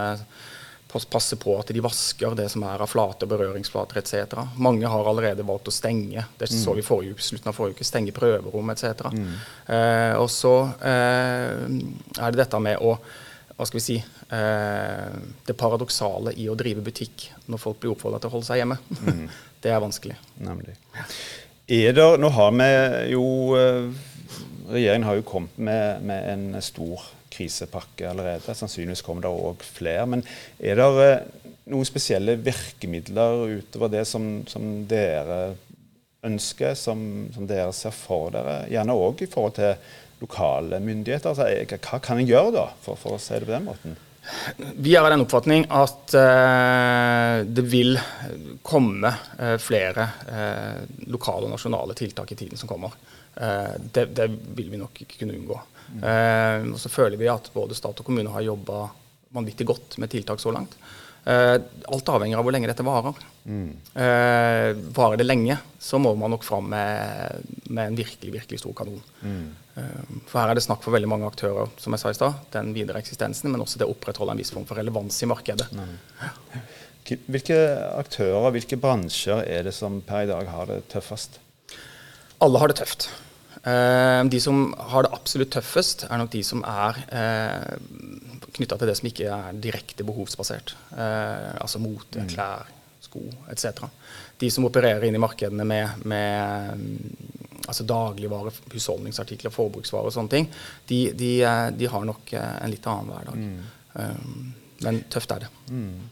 passe 0.88 1.36
på 1.36 1.52
at 1.58 1.68
de 1.68 1.82
vasker 1.84 2.32
det 2.38 2.46
som 2.48 2.62
er 2.64 2.80
av 2.80 2.88
flate 2.88 3.28
berøringsflater 3.28 4.00
etc. 4.00 4.38
Mange 4.56 4.88
har 4.88 5.08
allerede 5.10 5.44
valgt 5.44 5.68
å 5.68 5.74
stenge. 5.74 6.24
Det 6.38 6.48
så 6.48 6.72
vi 6.74 6.80
i 6.80 7.14
slutten 7.14 7.50
av 7.50 7.56
forrige 7.56 7.76
uke. 7.76 7.84
Stenge 7.84 8.14
prøverom 8.16 8.72
etc. 8.72 9.10
Mm. 9.12 9.32
Eh, 9.66 10.14
og 10.16 10.30
så 10.32 10.54
eh, 10.80 11.66
er 12.16 12.32
det 12.32 12.40
dette 12.40 12.62
med 12.64 12.80
å 12.80 12.96
hva 13.58 13.66
skal 13.66 13.80
vi 13.80 13.82
si, 13.82 13.94
eh, 13.98 15.14
det 15.44 15.54
paradoksale 15.58 16.30
i 16.38 16.44
å 16.46 16.54
drive 16.54 16.84
butikk 16.86 17.24
når 17.50 17.58
folk 17.58 17.80
blir 17.82 17.90
oppfordret 17.90 18.22
til 18.22 18.30
å 18.30 18.34
holde 18.36 18.46
seg 18.46 18.60
hjemme. 18.60 18.76
Mm. 19.02 19.24
det 19.64 19.72
er 19.74 19.82
vanskelig. 19.82 20.16
Nemlig. 20.44 20.76
Er 21.68 21.92
det, 21.92 22.06
nå 22.20 22.30
har 22.32 22.54
vi 22.56 22.68
jo 23.12 23.24
eh, 23.58 23.88
Regjeringen 24.68 25.06
har 25.08 25.16
jo 25.16 25.24
kommet 25.24 25.54
med, 25.64 26.02
med 26.04 26.26
en 26.28 26.62
stor 26.64 27.06
krisepakke 27.32 28.08
allerede. 28.10 28.54
Sannsynligvis 28.54 29.00
kommer 29.04 29.24
det 29.24 29.30
òg 29.32 29.64
flere. 29.64 30.04
Men 30.12 30.24
er 30.60 30.76
det 30.76 31.06
eh, 31.06 31.46
noen 31.72 31.88
spesielle 31.88 32.36
virkemidler 32.40 33.46
utover 33.58 33.92
det 33.92 34.04
som, 34.08 34.28
som 34.48 34.66
dere 34.88 35.56
ønsker, 36.26 36.74
som, 36.76 37.00
som, 37.34 37.48
dere 37.48 37.72
ser 37.76 37.96
for 37.96 38.32
dere? 38.34 38.60
Gjerne 38.72 38.96
òg 38.96 39.24
i 39.24 39.30
forhold 39.30 39.56
til 39.56 39.72
lokale 40.20 40.82
myndigheter. 40.84 41.32
Altså, 41.32 41.78
hva 41.88 42.02
kan 42.04 42.20
en 42.20 42.28
gjøre 42.28 42.54
da, 42.58 42.68
for, 42.84 43.00
for 43.00 43.16
å 43.16 43.22
si 43.22 43.38
det 43.38 43.48
på 43.48 43.54
den 43.54 43.68
måten? 43.68 43.96
Vi 44.56 44.94
er 44.94 45.02
av 45.02 45.11
den 45.12 45.25
oppfatning 45.25 45.66
at 45.73 46.14
uh, 46.14 47.44
det 47.44 47.64
vil 47.68 47.99
komme 48.66 49.12
uh, 49.38 49.56
flere 49.62 50.08
uh, 50.28 50.85
lokale 51.11 51.49
og 51.49 51.54
nasjonale 51.54 51.97
tiltak 51.99 52.32
i 52.32 52.38
tiden 52.38 52.61
som 52.61 52.70
kommer. 52.70 52.97
Det, 53.38 54.08
det, 54.18 54.25
vil 54.58 54.66
vi 54.66 54.78
nok 54.80 54.97
ikke 55.04 55.20
kunne 55.20 55.37
unngå. 55.37 55.54
og 56.02 56.78
så 56.82 56.90
føler 56.90 57.14
vi 57.20 57.28
at 57.30 57.44
både 57.54 57.76
stat 57.78 58.00
og 58.02 58.08
kommune 58.08 58.32
har 58.35 58.42
jobba 58.42 58.80
vanvittig 59.30 59.66
godt 59.68 59.94
med 60.02 60.11
tiltak 60.11 60.42
så 60.42 60.50
langt. 60.50 60.75
alt 61.23 62.11
avhenger 62.11 62.40
av 62.40 62.42
hvor 62.42 62.56
lenge 62.56 62.66
dette 62.66 62.82
varer. 62.82 63.14
Mm. 63.47 63.70
varer 64.90 65.20
det 65.20 65.28
lenge, 65.28 65.61
så 65.78 66.02
må 66.02 66.16
man 66.18 66.35
nok 66.35 66.42
fram 66.42 66.66
med, 66.73 67.47
med 67.70 67.92
en 67.92 68.00
virkelig, 68.00 68.32
virkelig 68.40 68.58
stor 68.64 68.75
kanon. 68.82 68.99
Mm. 69.23 69.47
Eh, 69.78 70.18
for 70.28 70.40
her 70.40 70.52
er 70.52 70.58
det 70.58 70.64
snakk 70.64 70.82
for 70.85 70.94
veldig 70.94 71.11
mange 71.11 71.28
aktører, 71.28 71.70
som 71.80 71.94
jeg 71.94 72.02
sa 72.02 72.12
i 72.12 72.18
stad. 72.18 72.42
Den 72.54 72.73
videre 72.76 73.00
eksistensen, 73.02 73.50
men 73.52 73.62
også 73.62 73.80
det 73.80 73.88
å 73.88 73.94
opprettholde 73.94 74.35
en 74.35 74.42
viss 74.42 74.52
form 74.54 74.66
for 74.68 74.80
relevans 74.80 75.23
i 75.23 75.30
markedet. 75.30 75.68
Hvilke 77.08 77.58
aktører, 77.97 78.50
hvilke 78.56 78.76
bransjer 78.80 79.40
er 79.47 79.64
det 79.68 79.73
som 79.76 80.02
per 80.04 80.26
i 80.26 80.30
dag 80.30 80.50
har 80.52 80.68
det 80.68 80.82
tøffest? 80.92 81.40
Alle 82.44 82.61
har 82.61 82.70
det 82.70 82.78
tøft. 82.82 83.08
Eh, 83.64 84.23
de 84.30 84.40
som 84.42 84.68
har 84.92 85.06
det 85.06 85.14
absolutt 85.16 85.54
tøffest, 85.56 86.06
er 86.08 86.20
nok 86.20 86.32
de 86.35 86.42
som 86.47 86.64
er 86.68 87.00
eh, 87.08 87.78
knytta 88.58 88.78
til 88.78 88.90
det 88.90 88.99
som 88.99 89.08
ikke 89.08 89.30
er 89.32 89.62
direkte 89.62 90.06
behovsbasert. 90.06 90.75
Altså 90.99 91.80
mote, 91.82 92.25
mm. 92.25 92.28
klær, 92.35 92.68
sko 93.02 93.25
etc. 93.50 93.88
De 94.38 94.50
som 94.52 94.66
opererer 94.68 95.08
inn 95.08 95.16
i 95.16 95.23
markedene 95.23 95.64
med, 95.66 96.04
med 96.08 97.38
altså 97.68 97.87
dagligvare, 97.88 98.52
husholdningsartikler, 98.72 99.52
forbruksvarer 99.54 100.10
og 100.10 100.14
sånne 100.14 100.32
ting, 100.32 100.48
de, 100.88 101.02
de, 101.18 101.32
de 101.76 101.90
har 101.92 102.06
nok 102.08 102.32
en 102.38 102.72
litt 102.72 102.88
annen 102.88 103.12
hverdag. 103.12 103.42
Mm. 103.42 104.54
Men 104.87 105.02
tøft 105.12 105.34
er 105.34 105.44
det. 105.44 105.50
Mm. 105.75 106.08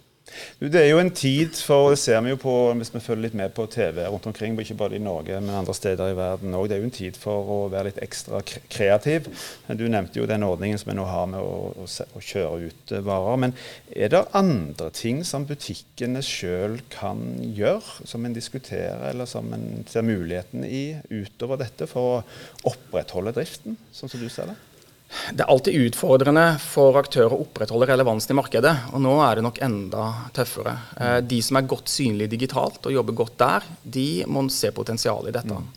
Det 0.59 0.81
er 0.81 0.89
jo 0.91 0.99
en 0.99 1.13
tid 1.15 1.55
for, 1.63 1.93
det 1.93 2.01
ser 2.01 2.19
vi 2.25 2.33
jo 2.33 2.39
på 2.41 2.53
hvis 2.77 2.91
vi 2.95 3.03
følger 3.05 3.27
litt 3.27 3.37
med 3.39 3.53
på 3.55 3.67
TV 3.71 4.03
rundt 4.09 4.27
omkring, 4.27 4.57
ikke 4.59 4.77
bare 4.79 4.99
i 4.99 5.03
Norge, 5.03 5.39
men 5.41 5.55
andre 5.55 5.75
steder 5.77 6.13
i 6.13 6.17
verden 6.19 6.57
òg. 6.57 6.67
Det 6.69 6.77
er 6.77 6.83
jo 6.83 6.89
en 6.89 6.97
tid 6.97 7.19
for 7.21 7.53
å 7.53 7.59
være 7.73 7.91
litt 7.91 8.01
ekstra 8.05 8.41
kreativ. 8.45 9.31
Du 9.69 9.87
nevnte 9.87 10.21
jo 10.21 10.29
den 10.29 10.47
ordningen 10.47 10.81
som 10.81 10.91
vi 10.91 10.99
nå 10.99 11.07
har 11.09 11.31
med 11.31 11.41
å, 11.41 11.73
å, 11.85 11.87
å 11.87 12.25
kjøre 12.25 12.71
ut 12.71 12.95
varer. 13.07 13.43
Men 13.47 13.57
er 13.95 14.13
det 14.13 14.25
andre 14.37 14.91
ting 14.97 15.23
som 15.29 15.47
butikkene 15.49 16.25
sjøl 16.25 16.81
kan 16.93 17.23
gjøre, 17.57 18.09
som 18.09 18.27
en 18.27 18.37
diskuterer, 18.37 19.07
eller 19.13 19.31
som 19.31 19.53
en 19.55 19.85
ser 19.91 20.07
muligheten 20.07 20.67
i 20.67 20.87
utover 21.13 21.63
dette, 21.63 21.89
for 21.91 22.19
å 22.19 22.73
opprettholde 22.73 23.37
driften, 23.37 23.79
sånn 23.95 24.11
som 24.11 24.23
du 24.23 24.31
ser 24.33 24.51
det? 24.51 24.59
Det 25.07 25.43
er 25.43 25.51
alltid 25.51 25.75
utfordrende 25.87 26.45
for 26.63 26.99
aktører 27.01 27.35
å 27.35 27.41
opprettholde 27.45 27.89
relevansen 27.91 28.35
i 28.35 28.39
markedet. 28.39 28.75
Og 28.95 29.03
nå 29.03 29.15
er 29.25 29.39
det 29.39 29.47
nok 29.47 29.63
enda 29.65 30.05
tøffere. 30.37 30.77
Eh, 30.99 31.19
de 31.23 31.41
som 31.43 31.59
er 31.59 31.71
godt 31.71 31.91
synlige 31.91 32.35
digitalt 32.35 32.87
og 32.87 32.95
jobber 32.95 33.19
godt 33.23 33.39
der, 33.43 33.67
de 33.83 34.11
må 34.31 34.47
se 34.53 34.73
potensialet 34.75 35.33
i 35.33 35.37
dette. 35.41 35.59
Mm. 35.65 35.75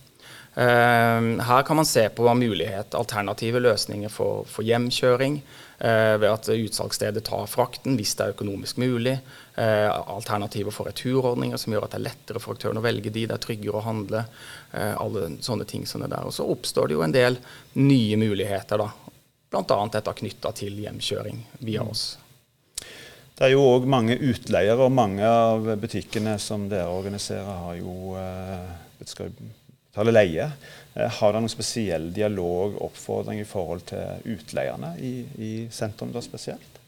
Her 0.59 1.61
kan 1.63 1.77
man 1.77 1.87
se 1.87 2.01
på 2.11 2.25
mulighet, 2.35 2.95
alternative 2.97 3.61
løsninger 3.61 4.11
for, 4.11 4.41
for 4.49 4.65
hjemkjøring. 4.65 5.37
Eh, 5.79 6.15
ved 6.19 6.27
at 6.27 6.49
utsalgsstedet 6.51 7.21
tar 7.29 7.45
frakten 7.47 7.95
hvis 7.95 8.11
det 8.17 8.25
er 8.25 8.33
økonomisk 8.33 8.81
mulig. 8.81 9.13
Alternativer 9.59 10.73
for 10.75 10.89
returordninger 10.89 11.59
som 11.59 11.73
gjør 11.75 11.85
at 11.85 11.93
det 11.93 11.99
er 11.99 12.07
lettere 12.09 12.41
for 12.43 12.57
aktørene 12.57 12.81
å 12.81 12.85
velge 12.85 13.13
de. 13.13 13.27
Det 13.29 13.37
er 13.37 13.45
tryggere 13.45 13.79
å 13.79 13.85
handle. 13.85 14.25
Alle 14.71 15.29
sånne 15.45 15.67
ting 15.69 15.85
som 15.87 16.03
det 16.03 16.11
der. 16.11 16.27
Og 16.27 16.35
så 16.35 16.47
oppstår 16.47 16.89
det 16.89 16.97
jo 16.97 17.05
en 17.05 17.15
del 17.15 17.39
nye 17.79 18.19
muligheter. 18.19 18.83
da, 18.83 18.89
Bl.a. 19.49 19.77
dette 19.93 20.15
knytta 20.21 20.51
til 20.57 20.75
hjemkjøring 20.83 21.39
via 21.65 21.85
mm. 21.85 21.89
oss. 21.89 22.03
Det 23.39 23.47
er 23.47 23.53
jo 23.53 23.63
òg 23.63 23.87
mange 23.87 24.17
utleiere, 24.19 24.83
og 24.83 24.91
mange 24.91 25.23
av 25.23 25.63
butikkene 25.79 26.35
som 26.43 26.67
dere 26.71 26.91
organiserer, 26.91 27.61
har 27.63 27.77
jo 27.79 28.17
eh, 28.19 29.05
skal 29.07 29.31
betale 29.31 30.11
leie. 30.11 30.49
Eh, 30.93 31.07
har 31.07 31.31
dere 31.31 31.45
noen 31.45 31.53
spesiell 31.53 32.09
dialog, 32.13 32.75
oppfordring 32.83 33.39
i 33.39 33.47
forhold 33.47 33.87
til 33.93 34.35
utleierne 34.35 34.91
i, 34.99 35.13
i 35.39 35.51
sentrum 35.71 36.11
da 36.11 36.21
spesielt? 36.25 36.79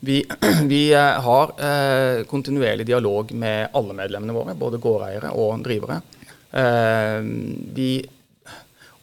Vi, 0.00 0.24
vi 0.72 0.82
eh, 0.92 1.20
har 1.24 1.54
eh, 1.62 2.24
kontinuerlig 2.26 2.86
dialog 2.90 3.32
med 3.32 3.68
alle 3.72 3.94
medlemmene 3.94 4.34
våre, 4.34 4.58
både 4.58 4.82
gårdeiere 4.82 5.30
og 5.38 5.62
drivere. 5.64 6.00
Eh, 6.50 7.20
vi 7.74 7.92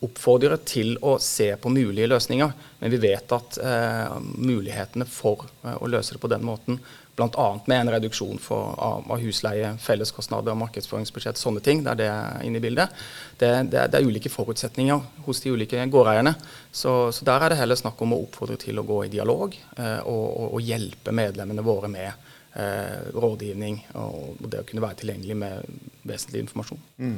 oppfordrer 0.06 0.60
til 0.68 0.94
å 1.02 1.16
se 1.22 1.50
på 1.58 1.72
mulige 1.74 2.10
løsninger. 2.12 2.54
Men 2.80 2.94
vi 2.94 3.00
vet 3.02 3.34
at 3.34 3.58
eh, 3.58 4.18
mulighetene 4.38 5.08
for 5.10 5.48
eh, 5.64 5.74
å 5.74 5.90
løse 5.90 6.14
det 6.14 6.22
på 6.22 6.30
den 6.30 6.46
måten, 6.46 6.78
bl.a. 7.18 7.48
med 7.66 7.80
en 7.80 7.90
reduksjon 7.96 8.38
for, 8.38 8.76
av, 8.78 9.08
av, 9.10 9.18
husleie, 9.18 9.72
felleskostnader, 9.82 10.54
markedsføringsbudsjett, 10.62 11.40
sånne 11.42 11.64
ting, 11.66 11.82
det 11.82 12.06
er 12.06 12.44
inne 12.46 12.60
i 12.60 12.62
bildet, 12.62 12.94
det, 13.42 13.50
det, 13.72 13.88
det 13.90 13.98
er 13.98 14.06
ulike 14.06 14.30
forutsetninger 14.30 15.02
hos 15.26 15.42
de 15.42 15.56
ulike 15.56 15.82
gårdeierne. 15.90 16.36
Så, 16.70 17.10
så, 17.10 17.26
der 17.26 17.42
er 17.42 17.54
det 17.54 17.58
heller 17.64 17.80
snakk 17.80 18.02
om 18.06 18.14
å 18.14 18.22
oppfordre 18.28 18.60
til 18.62 18.78
å 18.78 18.86
gå 18.86 19.00
i 19.08 19.12
dialog 19.14 19.58
eh, 19.58 20.00
og, 20.06 20.26
og, 20.28 20.46
og, 20.52 20.62
hjelpe 20.62 21.16
medlemmene 21.16 21.66
våre 21.66 21.90
med 21.90 22.12
eh, 22.54 23.10
rådgivning 23.18 23.82
og, 23.96 24.38
og, 24.38 24.46
det 24.54 24.62
å 24.62 24.70
kunne 24.70 24.86
være 24.86 25.02
tilgjengelig 25.02 25.40
med 25.42 25.82
vesentlig 26.06 26.46
informasjon. 26.46 26.86
Mm. 27.02 27.18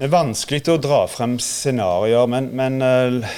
Det 0.00 0.06
er 0.06 0.14
vanskelig 0.14 0.62
å 0.72 0.78
dra 0.80 0.98
frem 1.12 1.34
scenarioer, 1.44 2.28
men, 2.32 2.46
men 2.56 2.80
uh, 2.80 3.32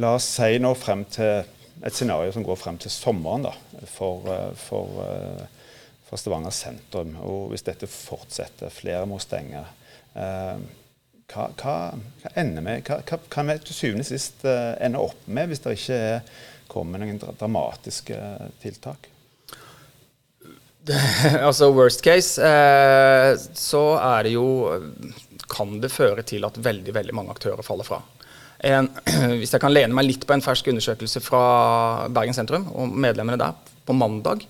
la 0.00 0.14
oss 0.16 0.24
si 0.38 0.56
nå 0.56 0.70
frem 0.72 1.02
til 1.12 1.42
et 1.84 1.92
scenario 1.98 2.32
som 2.32 2.46
går 2.46 2.56
frem 2.56 2.78
til 2.80 2.88
sommeren 2.88 3.44
da, 3.44 3.52
for, 3.92 4.24
uh, 4.24 4.46
for, 4.56 5.02
uh, 5.04 5.74
for, 6.08 6.16
Stavanger 6.16 6.56
sentrum. 6.56 7.12
Og 7.28 7.52
hvis 7.52 7.66
dette 7.68 7.90
fortsetter, 7.92 8.72
flere 8.72 9.04
må 9.04 9.20
stenge. 9.20 9.60
Hva, 10.14 11.44
hva, 11.60 11.76
hva, 11.92 12.32
ender 12.40 12.64
vi, 12.64 12.78
hva, 12.88 13.02
hva 13.04 13.20
kan 13.28 13.52
vi 13.52 13.60
til 13.68 13.76
syvende 13.82 14.08
og 14.08 14.08
sist 14.08 14.48
ende 14.48 15.04
opp 15.04 15.28
med 15.28 15.52
hvis 15.52 15.60
det 15.66 15.76
ikke 15.76 16.02
er, 16.06 16.34
kommer 16.72 17.04
noen 17.04 17.20
dramatiske 17.20 18.16
tiltak? 18.64 19.12
Altså 21.44 21.68
Worst 21.76 22.00
case, 22.00 22.40
så 23.60 23.82
er 24.00 24.24
det 24.24 24.38
jo 24.38 24.48
kan 25.50 25.78
det 25.82 25.92
føre 25.92 26.24
til 26.26 26.46
at 26.48 26.58
veldig, 26.60 26.94
veldig 26.94 27.16
mange 27.16 27.34
aktører 27.34 27.64
faller 27.66 27.86
fra. 27.88 28.00
En, 28.58 28.90
hvis 29.38 29.54
jeg 29.54 29.62
kan 29.62 29.74
lene 29.74 29.94
meg 29.94 30.08
litt 30.08 30.26
på 30.26 30.34
en 30.36 30.44
fersk 30.44 30.70
undersøkelse 30.72 31.22
fra 31.24 31.42
Bergen 32.12 32.36
sentrum 32.36 32.66
og 32.74 32.92
medlemmene 32.92 33.40
der 33.40 33.76
på 33.88 33.96
mandag, 33.96 34.44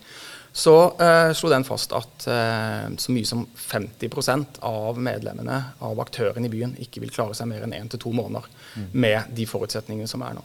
så 0.58 0.74
eh, 0.98 1.30
slo 1.36 1.50
den 1.52 1.66
fast 1.66 1.92
at 1.94 2.24
eh, 2.26 2.86
så 2.98 3.12
mye 3.14 3.26
som 3.28 3.44
50% 3.46 4.58
av 4.66 4.96
medlemmene 4.98 5.58
av 5.84 6.00
aktørene 6.02 6.48
i 6.48 6.52
byen 6.52 6.72
ikke 6.82 7.04
vil 7.04 7.12
klare 7.14 7.36
seg 7.36 7.50
mer 7.50 7.66
enn 7.66 7.76
én 7.76 7.90
til 7.92 8.00
to 8.02 8.14
måneder 8.16 8.48
mm. 8.74 8.88
med 8.96 9.36
de 9.36 9.46
forutsetningene 9.46 10.10
som 10.10 10.24
er 10.26 10.34
nå. 10.38 10.42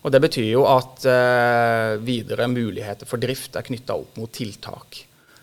Og 0.00 0.12
Det 0.12 0.20
betyr 0.22 0.48
jo 0.52 0.64
at 0.68 1.04
eh, 1.08 1.98
videre 2.04 2.48
muligheter 2.48 3.08
for 3.08 3.20
drift 3.20 3.56
er 3.58 3.66
knytta 3.66 3.96
opp 4.00 4.20
mot 4.20 4.30
tiltak. 4.32 5.02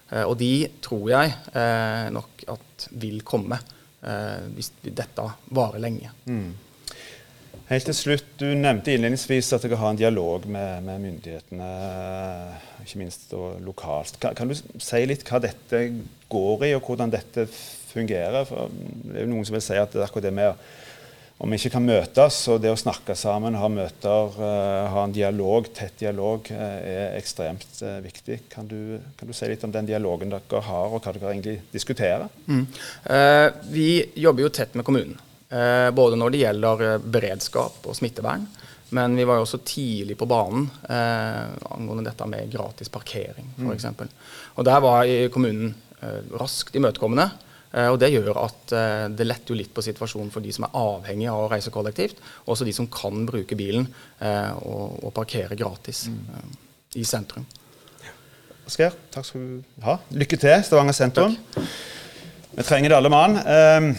Eh, 0.10 0.24
og 0.24 0.38
de 0.40 0.70
tror 0.82 1.10
jeg 1.12 1.34
eh, 1.52 2.08
nok 2.14 2.48
at 2.56 2.88
vil 2.98 3.22
komme 3.28 3.60
hvis 4.54 4.72
dette 4.86 5.24
varer 5.58 5.82
lenge. 5.82 6.12
Mm. 6.30 6.52
Helt 7.68 7.84
til 7.90 7.96
slutt, 7.98 8.28
Du 8.40 8.46
nevnte 8.56 8.94
innledningsvis 8.94 9.50
at 9.58 9.66
dere 9.66 9.80
har 9.82 9.92
en 9.92 10.00
dialog 10.00 10.46
med, 10.48 10.86
med 10.86 11.02
myndighetene, 11.04 11.72
ikke 12.86 13.02
minst 13.02 13.34
lokalt. 13.66 14.20
Kan, 14.24 14.38
kan, 14.38 14.48
du 14.48 14.56
si 14.56 15.02
litt 15.04 15.26
hva 15.28 15.42
dette 15.44 15.82
går 16.32 16.64
i, 16.70 16.74
og 16.78 16.88
hvordan 16.88 17.12
dette 17.12 17.44
fungerer? 17.90 18.46
For 18.48 18.72
det 18.72 19.18
er 19.18 19.26
jo 19.26 19.32
Noen 19.34 19.50
som 19.50 19.58
vil 19.58 19.66
si 19.66 19.76
at 19.82 19.92
det 19.92 20.00
er 20.00 20.08
akkurat 20.08 20.30
det 20.30 20.36
med 20.38 20.54
om 21.38 21.52
vi 21.52 21.60
ikke 21.60 21.76
kan 21.76 21.86
møtes, 21.86 22.40
og 22.50 22.62
det 22.64 22.72
å 22.74 22.80
snakke 22.80 23.14
sammen, 23.18 23.58
ha 23.62 23.68
møter, 23.70 24.38
uh, 24.40 24.88
ha 24.90 25.04
en 25.06 25.14
dialog, 25.14 25.70
tett 25.76 26.00
dialog, 26.02 26.50
uh, 26.50 26.80
er 26.82 27.18
ekstremt 27.20 27.68
uh, 27.86 28.00
viktig. 28.02 28.40
Kan 28.50 28.70
du, 28.70 28.98
kan 29.20 29.30
du, 29.30 29.36
si 29.38 29.50
litt 29.52 29.66
om 29.68 29.74
den 29.74 29.90
dialogen 29.90 30.34
dere 30.34 30.64
har, 30.66 30.90
og 30.90 30.98
hva 30.98 31.14
dere 31.14 31.36
egentlig 31.36 31.60
diskuterer? 31.74 32.26
Mm. 32.48 32.66
vi 33.70 33.90
jobber 34.18 34.48
jo 34.48 34.54
tett 34.54 34.74
med 34.78 34.86
kommunen, 34.88 35.18
både 35.96 36.18
når 36.20 36.34
det 36.34 36.40
gjelder 36.42 36.82
beredskap 37.04 37.86
og 37.86 37.96
smittevern. 37.96 38.48
Men 38.96 39.16
vi 39.20 39.26
var 39.28 39.38
jo 39.38 39.46
også 39.46 39.60
tidlig 39.68 40.16
på 40.20 40.28
banen 40.30 40.66
angående 40.88 42.08
dette 42.08 42.28
med 42.30 42.52
gratis 42.52 42.92
parkering, 42.92 43.50
f.eks. 43.60 43.90
Mm. 43.92 44.14
Og 44.56 44.68
der 44.68 44.84
var 44.84 45.12
kommunen 45.34 45.76
raskt 46.40 46.76
imøtekommende. 46.80 47.30
Eh, 47.74 47.90
og 47.92 48.00
Det 48.00 48.12
gjør 48.14 48.40
at 48.42 48.74
eh, 48.76 49.06
det 49.12 49.28
letter 49.28 49.54
jo 49.54 49.60
litt 49.60 49.74
på 49.76 49.84
situasjonen 49.86 50.32
for 50.34 50.46
de 50.46 50.54
som 50.56 50.68
er 50.68 50.78
avhengige 50.80 51.34
av 51.34 51.46
å 51.46 51.52
reise 51.52 51.74
kollektivt. 51.74 52.22
Også 52.48 52.68
de 52.68 52.76
som 52.76 52.90
kan 52.92 53.26
bruke 53.28 53.58
bilen 53.60 53.90
eh, 54.20 54.52
og, 54.62 55.00
og 55.04 55.14
parkere 55.16 55.58
gratis 55.60 56.08
mm. 56.12 56.58
i 57.02 57.06
sentrum. 57.08 57.48
Asgeir, 58.68 58.96
takk 59.14 59.24
skal 59.28 59.44
du 59.48 59.84
ha. 59.86 60.00
Lykke 60.12 60.40
til, 60.42 60.58
Stavanger 60.68 60.96
sentrum. 60.96 61.38
Takk. 61.56 61.70
Vi 62.58 62.64
trenger 62.66 62.92
det 62.92 62.98
alle 62.98 63.12
mann. 63.14 63.38
Ehm, 63.38 63.92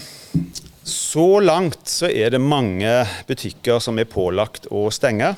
så 0.82 1.38
langt 1.40 1.86
så 1.88 2.08
er 2.10 2.32
det 2.34 2.40
mange 2.42 2.90
butikker 3.28 3.78
som 3.80 4.00
er 4.02 4.08
pålagt 4.10 4.66
å 4.74 4.88
stenge. 4.90 5.30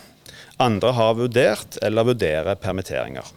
Andre 0.56 0.94
har 0.96 1.18
vurdert 1.18 1.76
eller 1.84 2.08
vurderer 2.08 2.56
permitteringer. 2.58 3.28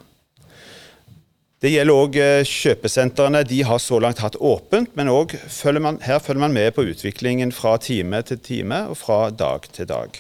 Det 1.64 1.70
gjelder 1.72 1.96
òg 1.96 2.18
eh, 2.20 2.42
kjøpesentrene. 2.44 3.40
De 3.48 3.62
har 3.64 3.80
så 3.80 3.96
langt 4.04 4.20
hatt 4.20 4.36
åpent, 4.36 4.90
men 5.00 5.08
følger 5.32 5.80
man, 5.80 6.00
her 6.04 6.20
følger 6.20 6.44
man 6.44 6.52
med 6.52 6.74
på 6.76 6.84
utviklingen 6.84 7.54
fra 7.56 7.78
time 7.80 8.20
til 8.28 8.42
time 8.44 8.82
og 8.92 8.98
fra 9.00 9.30
dag 9.32 9.70
til 9.72 9.88
dag. 9.88 10.20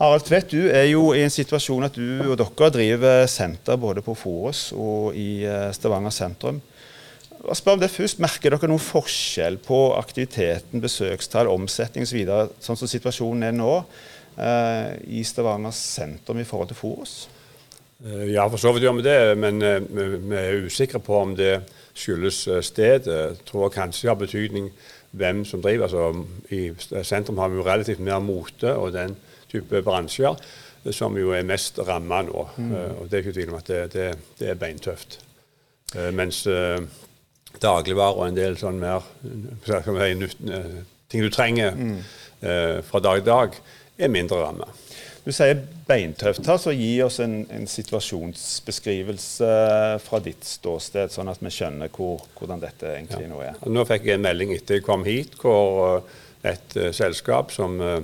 Harald 0.00 0.26
Tvedt, 0.26 0.50
du 0.50 0.66
er 0.66 0.88
jo 0.90 1.12
i 1.14 1.22
en 1.22 1.30
situasjon 1.30 1.86
at 1.86 1.94
du 1.94 2.32
og 2.32 2.34
dere 2.40 2.72
driver 2.74 3.30
senter 3.30 3.78
både 3.78 4.02
på 4.02 4.16
Forus 4.18 4.72
og 4.74 5.14
i 5.14 5.44
eh, 5.46 5.70
Stavanger 5.76 6.10
sentrum. 6.18 6.58
Jeg 7.46 7.62
spør 7.62 7.78
om 7.78 7.84
det 7.84 7.94
først. 7.94 8.18
Merker 8.18 8.56
dere 8.56 8.74
noen 8.74 8.82
forskjell 8.82 9.62
på 9.62 9.84
aktiviteten, 10.02 10.82
besøkstall, 10.82 11.46
omsetning 11.46 12.02
osv., 12.02 12.24
så 12.26 12.72
sånn 12.72 12.82
som 12.82 12.90
situasjonen 12.90 13.52
er 13.52 13.54
nå 13.54 13.76
eh, 14.34 14.96
i 15.14 15.22
Stavanger 15.22 15.78
sentrum 15.78 16.42
i 16.42 16.48
forhold 16.48 16.74
til 16.74 16.82
Forus? 16.82 17.20
Eh, 18.06 18.32
ja, 18.32 18.46
for 18.48 18.56
så 18.56 18.72
vidt 18.72 18.86
gjør 18.86 18.96
vi 18.96 19.04
det, 19.04 19.18
men 19.38 19.60
eh, 19.62 19.82
vi 19.84 20.36
er 20.38 20.64
usikre 20.64 21.02
på 21.04 21.18
om 21.20 21.34
det 21.36 21.60
skyldes 21.92 22.46
eh, 22.48 22.62
stedet. 22.64 23.10
Jeg 23.10 23.44
tror 23.48 23.72
kanskje 23.72 24.06
det 24.06 24.10
har 24.10 24.20
betydning 24.22 24.70
hvem 25.10 25.44
som 25.44 25.62
driver. 25.62 25.88
Altså, 25.88 26.24
I 26.50 27.04
sentrum 27.04 27.38
har 27.38 27.50
vi 27.50 27.60
jo 27.60 27.66
relativt 27.66 28.00
mer 28.00 28.22
mote 28.24 28.72
og 28.76 28.94
den 28.96 29.16
type 29.50 29.82
bransjer 29.84 30.38
som 30.96 31.16
jo 31.18 31.34
er 31.36 31.44
mest 31.44 31.76
ramma 31.84 32.22
nå. 32.24 32.46
Mm. 32.56 32.70
og 32.72 33.08
Det 33.10 33.18
er 33.18 33.24
ikke 33.24 33.34
tvil 33.36 33.50
om 33.50 33.58
at 33.58 33.66
det, 33.68 33.80
det, 33.92 34.06
det 34.38 34.48
er 34.48 34.54
beintøft. 34.56 35.18
mens 36.14 36.46
dagligvarer 37.60 38.16
og 38.16 38.28
en 38.28 38.38
del 38.38 38.56
sånn 38.56 38.78
mer 38.80 39.04
si, 39.66 40.38
ting 41.10 41.26
du 41.26 41.28
trenger 41.28 41.76
mm. 41.76 41.98
fra 42.86 43.02
dag 43.02 43.20
til 43.20 43.26
dag, 43.26 43.58
er 43.98 44.08
mindre 44.08 44.40
ramme. 44.40 44.70
Du 45.30 45.34
sier 45.36 45.60
beintøft 45.86 46.42
her, 46.50 46.56
så 46.58 46.72
gi 46.74 46.96
oss 47.04 47.20
en, 47.22 47.44
en, 47.54 47.66
situasjonsbeskrivelse 47.70 49.50
fra 50.02 50.18
ditt 50.24 50.42
ståsted, 50.42 51.12
sånn 51.14 51.30
at 51.30 51.38
vi 51.38 51.52
skjønner 51.54 51.92
hvor, 51.94 52.24
hvordan 52.34 52.58
dette 52.64 52.96
egentlig 52.96 53.28
ja. 53.28 53.30
nå 53.30 53.38
er. 53.46 53.60
Nå 53.70 53.84
fikk 53.86 54.08
jeg 54.08 54.18
en 54.18 54.24
melding 54.26 54.50
etter 54.56 54.80
jeg 54.80 54.86
kom 54.88 55.06
hit, 55.06 55.38
hvor 55.38 56.02
uh, 56.02 56.18
et 56.42 56.74
uh, 56.80 56.88
selskap 56.96 57.54
som 57.54 57.78
uh, 57.78 58.02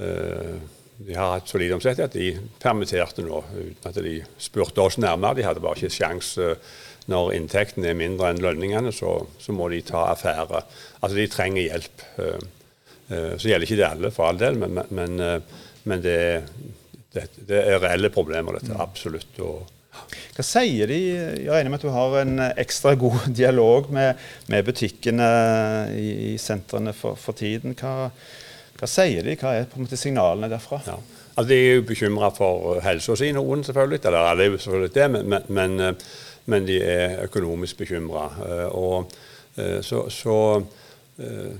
de 0.00 1.14
har 1.14 1.36
hatt 1.36 1.54
solid 1.54 1.76
omsetning, 1.78 2.10
at 2.10 2.18
de 2.18 2.34
permitterte 2.58 3.22
nå 3.22 3.44
uten 3.54 3.86
at 3.92 4.02
de 4.02 4.18
spurte 4.42 4.82
oss 4.82 4.98
nærmere. 4.98 5.38
De 5.38 5.46
hadde 5.46 5.62
bare 5.62 5.78
ikke 5.78 6.00
sjanse 6.00 6.50
når 7.14 7.34
inntekten 7.38 7.86
er 7.86 7.94
mindre 7.94 8.34
enn 8.34 8.42
lønningene, 8.42 8.90
så, 8.90 9.20
så, 9.38 9.54
må 9.54 9.70
de 9.70 9.86
ta 9.86 10.08
affære. 10.16 10.66
Altså 10.98 11.14
de 11.14 11.30
trenger 11.30 11.62
hjelp. 11.68 11.96
Så 13.10 13.48
gjelder 13.48 13.66
ikke 13.66 13.78
det 13.80 13.88
alle, 13.88 14.10
for 14.14 14.28
all 14.28 14.38
del, 14.38 14.54
men, 14.60 14.78
men 14.94 15.18
men 15.88 16.02
det, 16.04 16.16
det, 17.14 17.26
det 17.48 17.60
er 17.60 17.82
reelle 17.82 18.10
problemer, 18.12 18.58
dette. 18.58 18.72
Mm. 18.74 18.80
Absolutt. 18.82 19.40
hva 19.40 20.44
sier 20.46 20.90
de? 20.90 20.98
Jeg 21.44 21.50
regner 21.50 21.72
med 21.72 21.80
at 21.80 21.86
du 21.86 21.94
har 21.94 22.18
en 22.20 22.44
ekstra 22.50 22.94
god 22.98 23.30
dialog 23.40 23.90
med, 23.94 24.20
med 24.52 24.66
butikkene 24.66 25.30
i, 25.96 26.10
i 26.32 26.36
sentrene 26.38 26.94
for, 26.96 27.18
for 27.20 27.36
tiden. 27.36 27.76
Hva, 27.78 28.10
hva, 28.78 28.90
sier 28.90 29.26
de? 29.26 29.38
Hva 29.40 29.56
er 29.56 29.70
på 29.70 29.80
en 29.80 29.88
måte 29.88 30.00
signalene 30.00 30.52
derfra? 30.52 30.82
Ja. 30.86 30.98
Altså, 31.30 31.48
de 31.52 31.56
er 31.56 31.78
jo 31.78 31.86
bekymra 31.88 32.28
for 32.34 32.82
helsa 32.84 33.16
si, 33.16 33.30
noen 33.32 33.64
selvfølgelig. 33.64 34.02
Eller 34.04 34.32
alle 34.32 34.44
er 34.44 34.52
jo 34.52 34.60
selvfølgelig 34.60 34.94
det, 34.96 35.08
men, 35.16 35.48
men, 35.48 35.96
men 36.50 36.68
de 36.68 36.80
er 36.84 37.20
økonomisk 37.24 37.80
bekymra. 37.84 38.26
Eh, 38.44 39.18
eh, 39.56 39.78
så, 39.86 40.04
så 40.12 40.36
Eh, 40.58 40.89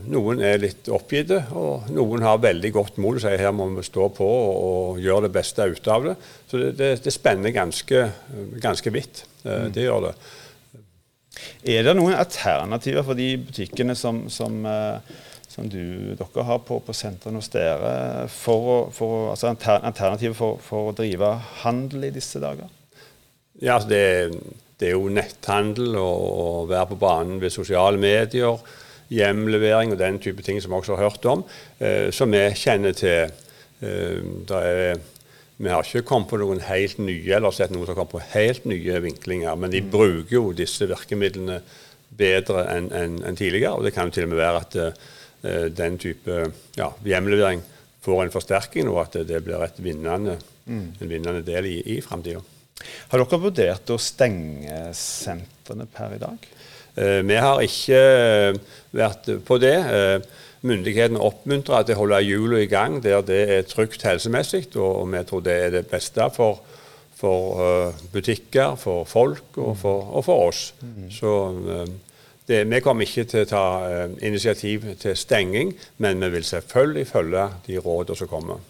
noen 0.09 0.40
er 0.44 0.61
litt 0.62 0.88
oppgitte, 0.88 1.42
og 1.53 1.90
noen 1.92 2.23
har 2.25 2.40
veldig 2.40 2.70
godt 2.73 3.01
mot 3.03 3.18
og 3.18 3.23
sier 3.23 3.40
her 3.40 3.53
må 3.53 3.66
vi 3.75 3.85
stå 3.85 4.07
på 4.16 4.27
og, 4.27 5.01
gjøre 5.01 5.27
det 5.27 5.35
beste 5.35 5.66
ut 5.68 5.90
av 5.92 6.07
det. 6.09 6.14
Så 6.49 6.61
det, 6.61 6.70
det, 6.79 6.90
det 7.05 7.12
spenner 7.12 7.53
ganske, 7.55 8.05
ganske 8.62 8.92
vidt. 8.94 9.25
Eh, 9.44 9.66
mm. 9.66 9.73
Det 9.77 9.85
gjør 9.85 10.07
det. 10.09 10.14
Er 11.75 11.85
det 11.87 11.96
noen 11.96 12.16
alternativer 12.18 13.05
for 13.07 13.18
de 13.18 13.35
butikkene 13.40 13.96
som, 13.96 14.25
som, 14.33 14.59
eh, 14.66 15.20
som 15.51 15.68
du, 15.70 16.16
dere 16.18 16.46
har 16.49 16.61
på, 16.66 16.81
på 16.85 16.96
sentrene 16.96 17.40
hos 17.40 17.53
dere, 17.53 18.27
for, 18.33 18.90
for, 18.96 19.31
altså 19.35 19.53
alternativer 19.53 20.37
for, 20.37 20.61
for, 20.64 20.90
å 20.90 20.96
drive 20.96 21.35
handel 21.62 22.09
i 22.09 22.14
disse 22.14 22.42
dager? 22.42 22.68
Ja, 23.61 23.77
altså 23.77 23.90
det, 23.92 24.05
det, 24.81 24.90
er 24.90 24.96
jo 24.96 25.12
netthandel 25.12 25.96
og, 26.01 26.70
være 26.70 26.92
på 26.92 27.01
banen 27.01 27.40
ved 27.42 27.53
sosiale 27.55 28.01
medier 28.01 28.57
hjemlevering 29.11 29.94
og 29.94 30.01
den 30.01 30.18
type 30.23 30.44
ting 30.46 30.61
som 30.62 30.73
vi 30.73 30.81
også 30.81 30.96
har 30.96 31.11
hørt 31.11 31.27
om, 31.29 31.44
eh, 31.83 32.11
som 32.14 32.31
vi 32.31 32.44
kjenner 32.57 32.94
til. 32.96 33.33
Eh, 33.81 34.20
er, 34.57 35.01
vi 35.61 35.68
har 35.68 35.85
ikke 35.85 36.07
kommet 36.09 36.31
på 36.31 36.38
noen 36.40 36.62
helt 36.64 37.01
nye 37.03 37.37
eller 37.37 37.53
sett 37.53 37.73
noen 37.73 37.85
som 37.85 37.92
har 37.92 38.01
kommet 38.01 38.16
på 38.16 38.29
helt 38.33 38.68
nye 38.70 39.01
vinklinger, 39.05 39.57
men 39.61 39.73
de 39.73 39.83
mm. 39.85 39.90
bruker 39.92 40.37
jo 40.38 40.44
disse 40.57 40.88
virkemidlene 40.88 41.59
bedre 42.20 42.64
enn 42.73 42.88
en, 42.96 43.18
en 43.29 43.37
tidligere. 43.37 43.75
og 43.77 43.85
Det 43.85 43.92
kan 43.96 44.09
jo 44.09 44.14
til 44.16 44.29
og 44.29 44.33
med 44.33 44.40
være 44.40 44.62
at 44.62 44.79
uh, 44.81 45.66
den 45.77 45.99
type 46.01 46.38
ja, 46.79 46.88
hjemlevering 47.05 47.61
får 48.01 48.25
en 48.25 48.33
forsterking, 48.33 48.88
og 48.88 49.03
at 49.05 49.20
det 49.29 49.42
blir 49.44 49.61
vinnende, 49.85 50.38
mm. 50.64 50.87
en 50.96 51.12
vinnende 51.12 51.44
del 51.44 51.68
i, 51.68 51.77
i 51.96 52.01
framtida. 52.05 52.40
Har 53.12 53.20
dere 53.20 53.42
vurdert 53.42 53.92
å 53.92 54.01
stenge 54.01 54.81
sentrene 54.96 55.85
per 55.92 56.16
i 56.16 56.23
dag? 56.23 56.49
Eh, 56.96 57.20
vi 57.26 57.38
har 57.38 57.62
ikke 57.64 58.00
eh, 58.00 58.59
vært 58.96 59.31
på 59.46 59.59
det. 59.62 59.76
Eh, 59.76 60.18
myndighetene 60.66 61.22
oppmuntrer 61.22 61.87
til 61.87 61.96
å 61.96 62.03
holde 62.03 62.20
hjulene 62.26 62.64
i 62.64 62.68
gang 62.68 62.98
der 63.05 63.22
det 63.24 63.40
er 63.55 63.68
trygt 63.68 64.05
helsemessig, 64.05 64.66
og 64.76 65.07
vi 65.09 65.22
tror 65.24 65.44
det 65.46 65.57
er 65.57 65.72
det 65.79 65.87
beste 65.88 66.26
for, 66.35 66.61
for 67.16 67.94
butikker, 68.12 68.76
for 68.76 69.09
folk 69.09 69.57
og 69.57 69.79
for, 69.81 70.11
og 70.18 70.26
for 70.26 70.50
oss. 70.50 70.66
Så 71.16 71.33
det, 72.44 72.66
vi 72.68 72.83
kommer 72.85 73.09
ikke 73.09 73.24
til 73.31 73.46
å 73.46 73.48
ta 73.48 73.64
initiativ 74.20 74.85
til 75.00 75.16
stenging, 75.16 75.72
men 75.96 76.20
vi 76.20 76.29
vil 76.37 76.44
selvfølgelig 76.44 77.09
følge 77.09 77.48
de 77.64 77.81
rådene 77.81 78.20
som 78.20 78.29
kommer. 78.29 78.61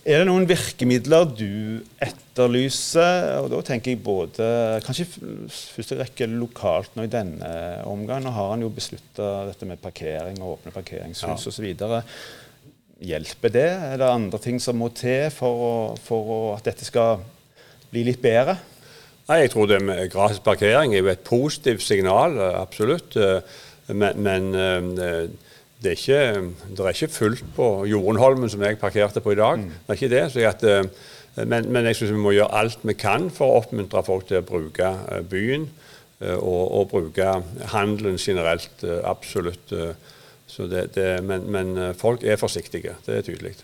Er 0.00 0.22
det 0.22 0.30
noen 0.30 0.46
virkemidler 0.48 1.26
du 1.36 1.82
etterlyser? 2.00 3.42
Og 3.42 3.50
da 3.52 3.58
tenker 3.68 3.92
jeg 3.92 4.00
både 4.00 4.46
Kanskje 4.86 5.04
første 5.50 5.98
rekke 5.98 6.28
lokalt 6.30 6.96
nå 6.96 7.04
i 7.04 7.12
denne 7.12 7.50
omgang. 7.88 8.24
Nå 8.24 8.32
har 8.32 8.54
han 8.54 8.64
jo 8.64 8.70
beslutta 8.72 9.50
dette 9.50 9.68
med 9.68 9.82
parkering 9.82 10.40
og 10.40 10.54
åpne 10.56 10.72
parkeringshus 10.72 11.44
ja. 11.44 11.52
osv. 11.52 11.68
Hjelper 13.10 13.52
det? 13.52 13.68
Er 13.90 14.00
det 14.00 14.08
andre 14.08 14.40
ting 14.40 14.60
som 14.60 14.80
må 14.80 14.88
til 14.96 15.28
for, 15.34 15.92
for 16.04 16.54
at 16.54 16.64
dette 16.70 16.88
skal 16.88 17.20
bli 17.92 18.06
litt 18.08 18.24
bedre? 18.24 18.56
Nei, 19.28 19.42
Jeg 19.44 19.52
tror 19.52 19.68
det 19.68 19.82
med 19.84 20.08
gratis 20.10 20.40
parkering 20.42 20.94
er 20.94 21.04
jo 21.04 21.12
et 21.12 21.28
positivt 21.28 21.84
signal, 21.84 22.40
absolutt. 22.56 23.14
Men, 23.92 24.16
men 24.24 25.36
det 25.82 25.92
er, 25.92 25.96
ikke, 25.96 26.74
det 26.76 26.84
er 26.84 26.96
ikke 26.96 27.14
fullt 27.14 27.44
på 27.56 27.68
Jorunholmen, 27.88 28.50
som 28.52 28.62
jeg 28.62 28.78
parkerte 28.78 29.22
på 29.24 29.32
i 29.32 29.38
dag. 29.38 29.62
Mm. 29.62 29.70
Det 29.86 29.94
er 29.94 29.98
ikke 29.98 30.12
det. 30.12 30.44
At, 30.46 30.64
eh, 30.64 31.46
men, 31.46 31.72
men, 31.72 31.86
jeg 31.88 31.96
syns 31.96 32.12
vi 32.12 32.20
må 32.20 32.34
gjøre 32.36 32.52
alt 32.60 32.84
vi 32.84 32.96
kan 33.00 33.30
for 33.32 33.48
å 33.48 33.62
oppmuntre 33.62 34.02
folk 34.04 34.28
til 34.28 34.42
å 34.42 34.46
bruke 34.46 34.90
eh, 35.08 35.22
byen. 35.24 35.68
Eh, 36.20 36.36
og, 36.36 36.62
og 36.76 36.88
bruke 36.92 37.32
handelen 37.72 38.20
generelt. 38.20 38.84
Absolutt. 39.04 39.72
Det, 40.50 40.86
det, 40.94 41.10
men, 41.24 41.46
men, 41.48 41.76
folk 41.96 42.26
er 42.26 42.36
forsiktige. 42.36 42.96
Det 43.06 43.16
er 43.16 43.24
tydelig. 43.24 43.54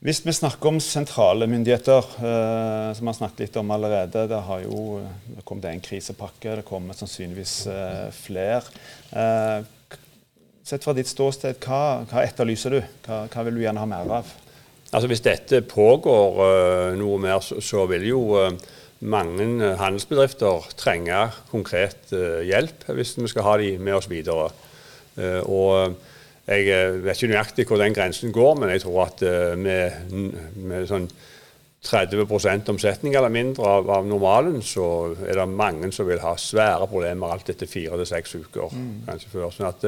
Hvis 0.00 0.22
vi 0.24 0.32
snakker 0.32 0.70
om 0.70 0.78
sentrale 0.80 1.44
myndigheter, 1.50 2.06
eh, 2.24 2.92
som 2.96 3.04
vi 3.04 3.10
har 3.10 3.18
snakket 3.18 3.42
litt 3.42 3.56
om 3.60 3.72
allerede 3.74 4.22
Det 4.30 4.38
har 4.46 4.62
jo 4.62 5.02
det 5.26 5.44
kommet 5.44 5.66
en 5.68 5.82
krisepakke, 5.84 6.54
det 6.56 6.64
kommer 6.64 6.96
sannsynligvis 6.96 7.66
eh, 7.68 8.06
flere. 8.16 8.62
Eh, 9.12 9.60
Sett 10.64 10.84
fra 10.84 10.94
ditt 10.96 11.08
ståsted, 11.08 11.56
hva, 11.64 12.02
hva 12.10 12.24
etterlyser 12.26 12.76
du? 12.76 12.80
Hva, 13.06 13.24
hva, 13.32 13.44
vil 13.46 13.56
du 13.56 13.62
gjerne 13.64 13.80
ha 13.80 13.88
mer 13.88 14.12
av? 14.20 14.28
Altså 14.90 15.08
Hvis 15.10 15.24
dette 15.24 15.62
pågår 15.70 16.40
uh, 16.42 16.98
noe 16.98 17.18
mer, 17.22 17.40
så, 17.44 17.60
så 17.64 17.86
vil 17.90 18.08
jo 18.10 18.20
uh, 18.36 18.50
mange 19.00 19.46
handelsbedrifter 19.80 20.68
trenge 20.78 21.22
konkret 21.52 22.12
uh, 22.12 22.42
hjelp 22.44 22.88
hvis 22.92 23.16
vi 23.20 23.30
skal 23.30 23.46
ha 23.46 23.56
de 23.62 23.72
med 23.78 23.96
oss 24.00 24.10
videre. 24.10 24.50
og 25.20 25.96
jeg 26.46 27.02
vet 27.04 27.18
ikke 27.18 27.28
nøyaktig 27.30 27.64
hvor 27.68 27.78
den 27.78 27.94
grensen 27.94 28.32
går, 28.32 28.54
men 28.58 28.70
jeg 28.72 28.82
tror 28.82 29.02
at 29.04 29.20
med, 29.58 30.14
med 30.56 30.86
sånn 30.88 31.08
30% 31.84 32.70
omsetning 32.72 33.14
eller 33.18 33.32
mindre 33.32 33.66
av, 33.66 33.90
av, 33.90 34.06
normalen, 34.08 34.58
så 34.64 35.12
er 35.26 35.38
det 35.38 35.46
mange 35.48 35.90
som 35.92 36.08
vil 36.08 36.22
ha 36.22 36.34
svære 36.38 36.88
problemer 36.90 37.34
alt 37.34 37.50
etter 37.52 37.68
fire 37.70 37.98
til 38.00 38.08
seks 38.08 38.34
uker. 38.36 38.72
Mm. 38.72 38.90
kanskje 39.08 39.32
før. 39.32 39.52
Sånn 39.54 39.68
at 39.70 39.86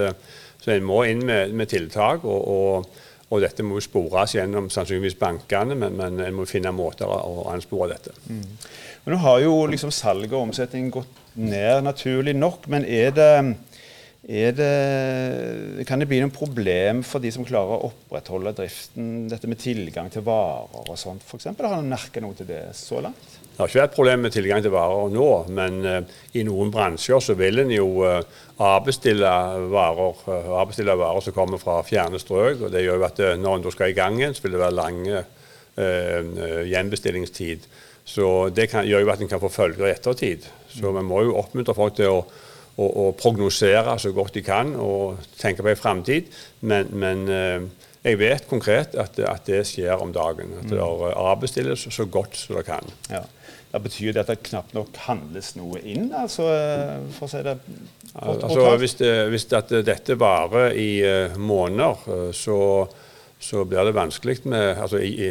så 0.63 0.75
en 0.75 0.87
må 0.87 1.03
inn 1.11 1.25
med, 1.27 1.55
med 1.59 1.71
tiltak. 1.73 2.25
og, 2.25 2.47
og, 2.49 3.09
og 3.33 3.41
dette 3.41 3.65
må 3.65 3.81
spores 3.81 4.35
gjennom 4.37 4.69
sannsynligvis 4.73 5.17
bankene, 5.17 5.77
men, 5.79 5.97
men 5.97 6.21
en 6.21 6.35
må 6.37 6.45
finne 6.49 6.73
måter 6.77 7.09
å 7.09 7.47
anspore 7.49 7.95
dette. 7.95 8.13
Mm. 8.29 8.43
Men 9.05 9.15
Nå 9.15 9.21
har 9.25 9.39
jo 9.43 9.55
liksom 9.73 9.93
salget 9.95 10.35
og 10.37 10.51
omsetningen 10.51 10.93
gått 10.93 11.23
ned, 11.41 11.81
naturlig 11.87 12.35
nok. 12.37 12.69
Men 12.71 12.85
er 12.85 13.15
det, 13.17 13.31
er 14.29 14.53
det, 14.59 15.87
kan 15.89 16.03
det 16.03 16.11
bli 16.11 16.21
noe 16.23 16.35
problem 16.35 17.01
for 17.09 17.25
de 17.25 17.33
som 17.35 17.47
klarer 17.49 17.79
å 17.79 17.89
opprettholde 17.89 18.53
driften? 18.61 19.09
Dette 19.33 19.51
med 19.51 19.63
tilgang 19.65 20.13
til 20.13 20.27
varer 20.29 20.93
og 20.93 21.01
sånt, 21.01 21.25
f.eks. 21.25 21.49
Har 21.57 21.79
en 21.81 21.91
merka 21.91 22.23
noe 22.23 22.37
til 22.37 22.53
det 22.53 22.67
så 22.79 23.01
langt? 23.03 23.42
Det 23.53 23.61
har 23.61 23.69
ikke 23.69 23.81
vært 23.83 23.97
problem 23.97 24.23
med 24.25 24.33
tilgang 24.33 24.63
til 24.65 24.73
varer 24.73 25.11
nå, 25.13 25.27
men 25.53 25.75
uh, 25.85 25.99
i 26.33 26.45
noen 26.49 26.71
bransjer 26.73 27.21
så 27.21 27.35
vil 27.37 27.61
en 27.61 27.73
jo 27.75 27.89
uh, 28.01 28.23
avbestille 28.65 29.33
varer, 29.75 30.23
uh, 30.25 30.49
avbestille 30.63 30.95
varer 30.97 31.21
som 31.27 31.37
kommer 31.37 31.61
fra 31.61 31.83
fjerne 31.85 32.21
strøk. 32.21 32.63
og 32.65 32.73
Det 32.73 32.81
gjør 32.87 33.03
jo 33.03 33.07
at 33.11 33.21
når 33.43 33.59
en 33.59 33.75
skal 33.75 33.93
i 33.93 33.97
gang 33.99 34.17
igjen, 34.17 34.33
så 34.37 34.47
vil 34.47 34.57
det 34.57 34.63
være 34.65 34.79
lang 34.81 35.05
gjenbestillingstid. 36.69 37.69
Så 38.05 38.27
Det 38.53 38.67
kan, 38.69 38.85
gjør 38.89 39.05
jo 39.05 39.13
at 39.13 39.21
en 39.25 39.31
kan 39.31 39.41
få 39.41 39.49
følger 39.53 39.87
i 39.87 39.93
ettertid. 39.93 40.49
Så 40.69 40.93
vi 40.93 41.05
må 41.05 41.23
jo 41.25 41.37
oppmuntre 41.41 41.77
folk 41.77 41.97
til 41.97 42.13
å, 42.13 42.19
å, 42.77 42.89
å 43.05 43.07
prognosere 43.17 43.95
så 44.01 44.13
godt 44.13 44.37
de 44.37 44.43
kan 44.45 44.75
og 44.77 45.23
tenke 45.41 45.65
på 45.65 45.73
en 45.73 45.81
framtid. 45.81 46.29
Men, 46.61 46.93
men 46.93 47.25
jeg 48.03 48.19
vet 48.19 48.49
konkret 48.51 48.97
at, 48.99 49.19
at, 49.19 49.45
det 49.47 49.63
skjer 49.69 50.01
om 50.03 50.11
dagen. 50.15 50.51
At 50.59 50.71
det 50.73 50.81
avbestilles 50.83 51.87
så 51.95 52.07
godt 52.11 52.37
som 52.39 52.59
det 52.59 52.67
kan. 52.67 52.89
Ja. 53.13 53.23
Da 53.73 53.81
betyr 53.81 54.13
det 54.13 54.25
at 54.25 54.33
det 54.33 54.43
knapt 54.51 54.75
nok 54.77 54.99
handles 55.07 55.55
noe 55.57 55.79
inn, 55.81 56.11
altså, 56.13 56.45
for 57.17 57.25
å 57.25 57.31
si 57.31 57.41
det 57.47 57.55
altså, 58.13 58.67
Hvis, 58.83 58.99
det, 59.01 59.13
hvis 59.33 59.47
det, 59.49 59.85
dette 59.87 60.19
varer 60.21 60.77
i 60.77 60.91
uh, 61.01 61.39
måneder, 61.41 62.03
uh, 62.11 62.27
så, 62.37 62.59
så, 63.41 63.65
blir 63.65 63.89
det 63.89 63.95
vanskelig 63.97 64.43
med 64.45 64.83
altså, 64.83 65.01
i, 65.01 65.31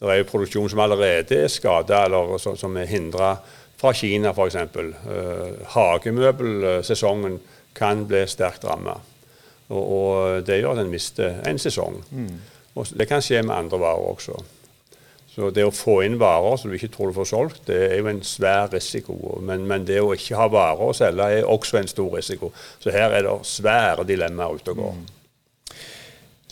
Det 0.00 0.10
er 0.10 0.18
jo 0.18 0.30
produksjon 0.32 0.72
som 0.72 0.82
allerede 0.82 1.44
er 1.44 1.52
skada, 1.52 2.02
eller 2.08 2.34
så, 2.42 2.56
som 2.58 2.74
er 2.76 2.90
hindra 2.90 3.36
fra 3.78 3.92
Kina 3.94 4.32
f.eks. 4.34 4.58
Uh, 4.74 5.62
hagemøbelsesongen 5.76 7.38
kan 7.76 8.02
bli 8.08 8.24
sterkt 8.26 8.66
ramma. 8.66 8.96
Og, 9.68 9.82
og 9.82 10.46
det 10.46 10.60
gjør 10.60 10.76
at 10.76 10.84
en 10.84 10.92
mister 10.92 11.40
en 11.48 11.58
sesong. 11.58 12.02
Og 12.76 12.92
det 12.94 13.08
kan 13.08 13.24
skje 13.24 13.42
med 13.42 13.56
andre 13.56 13.80
varer 13.80 14.12
også. 14.12 14.36
Så 15.36 15.50
det 15.52 15.66
å 15.68 15.72
få 15.74 15.98
inn 16.06 16.14
varer 16.16 16.54
som 16.56 16.70
du 16.72 16.78
ikke 16.78 16.88
tror 16.94 17.10
du 17.10 17.18
får 17.18 17.28
solgt, 17.28 17.66
det 17.68 17.76
er 17.90 17.98
jo 17.98 18.08
en 18.08 18.22
svær 18.24 18.70
risiko. 18.72 19.16
Men, 19.44 19.66
men 19.68 19.84
det 19.84 19.98
å 20.00 20.14
ikke 20.16 20.38
ha 20.38 20.46
varer 20.48 20.86
å 20.86 20.96
selge 20.96 21.26
er 21.40 21.50
også 21.50 21.76
en 21.82 21.90
stor 21.92 22.08
risiko. 22.16 22.54
Så 22.80 22.94
her 22.94 23.12
er 23.12 23.26
det 23.26 23.34
svære 23.44 24.06
dilemmaer 24.08 24.56
ute 24.56 24.72
og 24.72 24.80
går. 24.80 24.96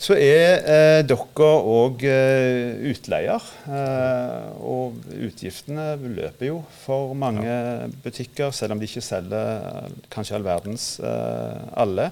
Så 0.05 0.13
er 0.19 0.59
eh, 0.67 1.01
dere 1.07 1.49
òg 1.71 2.01
eh, 2.05 2.75
utleier, 2.91 3.45
eh, 3.71 4.49
og 4.59 4.99
utgiftene 5.15 5.93
løper 6.03 6.49
jo 6.49 6.57
for 6.83 7.15
mange 7.17 7.55
butikker, 8.03 8.51
selv 8.53 8.75
om 8.75 8.81
de 8.81 8.89
ikke 8.89 9.01
selger 9.01 9.63
eh, 9.71 9.95
kanskje 10.13 10.35
all 10.35 10.45
verdens 10.45 10.89
eh, 10.99 11.63
alle. 11.79 12.11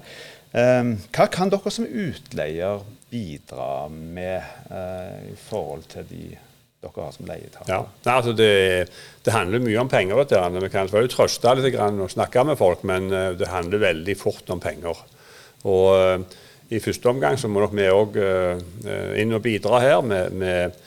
Eh, 0.54 0.84
hva 1.14 1.30
kan 1.34 1.50
dere 1.50 1.74
som 1.74 1.88
utleier 1.88 2.84
bidra 3.14 3.90
med 3.90 4.42
eh, 4.70 5.32
i 5.34 5.38
forhold 5.38 5.86
til 5.92 6.06
de 6.10 6.24
dere 6.84 7.06
har 7.06 7.16
som 7.16 7.28
leietakere? 7.30 7.70
Ja. 7.72 8.14
Altså 8.16 8.34
det, 8.38 8.54
det 9.24 9.36
handler 9.36 9.64
mye 9.64 9.82
om 9.82 9.92
penger. 9.92 10.20
Vet 10.20 10.36
her. 10.38 10.54
Vi 10.58 10.72
kan 10.74 10.88
selvfølgelig 10.90 11.16
trøste 11.16 11.58
litt 11.60 11.78
og 11.80 12.14
snakke 12.14 12.46
med 12.50 12.60
folk, 12.60 12.86
men 12.90 13.12
eh, 13.12 13.34
det 13.40 13.52
handler 13.52 13.86
veldig 13.88 14.18
fort 14.20 14.50
om 14.54 14.64
penger. 14.64 15.04
Og 15.70 15.86
eh, 15.98 16.40
I 16.74 16.82
første 16.82 17.12
omgang 17.12 17.38
så 17.38 17.52
må 17.52 17.62
nok 17.62 17.76
vi 17.78 17.90
òg 17.92 18.16
inn 19.20 19.36
og 19.36 19.44
bidra 19.46 19.82
her 19.84 20.00
med, 20.02 20.34
med 20.34 20.80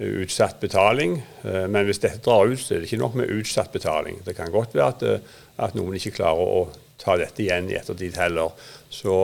utsatt 0.00 0.56
betaling. 0.62 1.18
Men 1.42 1.84
hvis 1.84 2.00
dette 2.00 2.22
drar 2.24 2.48
ut, 2.48 2.56
så 2.58 2.72
er 2.72 2.80
det 2.80 2.88
ikke 2.88 3.02
nok 3.02 3.18
med 3.18 3.32
utsatt 3.34 3.74
betaling. 3.74 4.22
Det 4.24 4.32
kan 4.38 4.54
godt 4.54 4.72
være 4.78 4.94
at, 4.94 5.34
at 5.66 5.76
noen 5.76 5.98
ikke 5.98 6.14
klarer 6.16 6.54
å 6.54 6.62
ta 7.02 7.18
dette 7.20 7.44
igjen 7.44 7.68
i 7.68 7.76
ettertid 7.76 8.16
heller. 8.16 8.54
Så, 8.94 9.16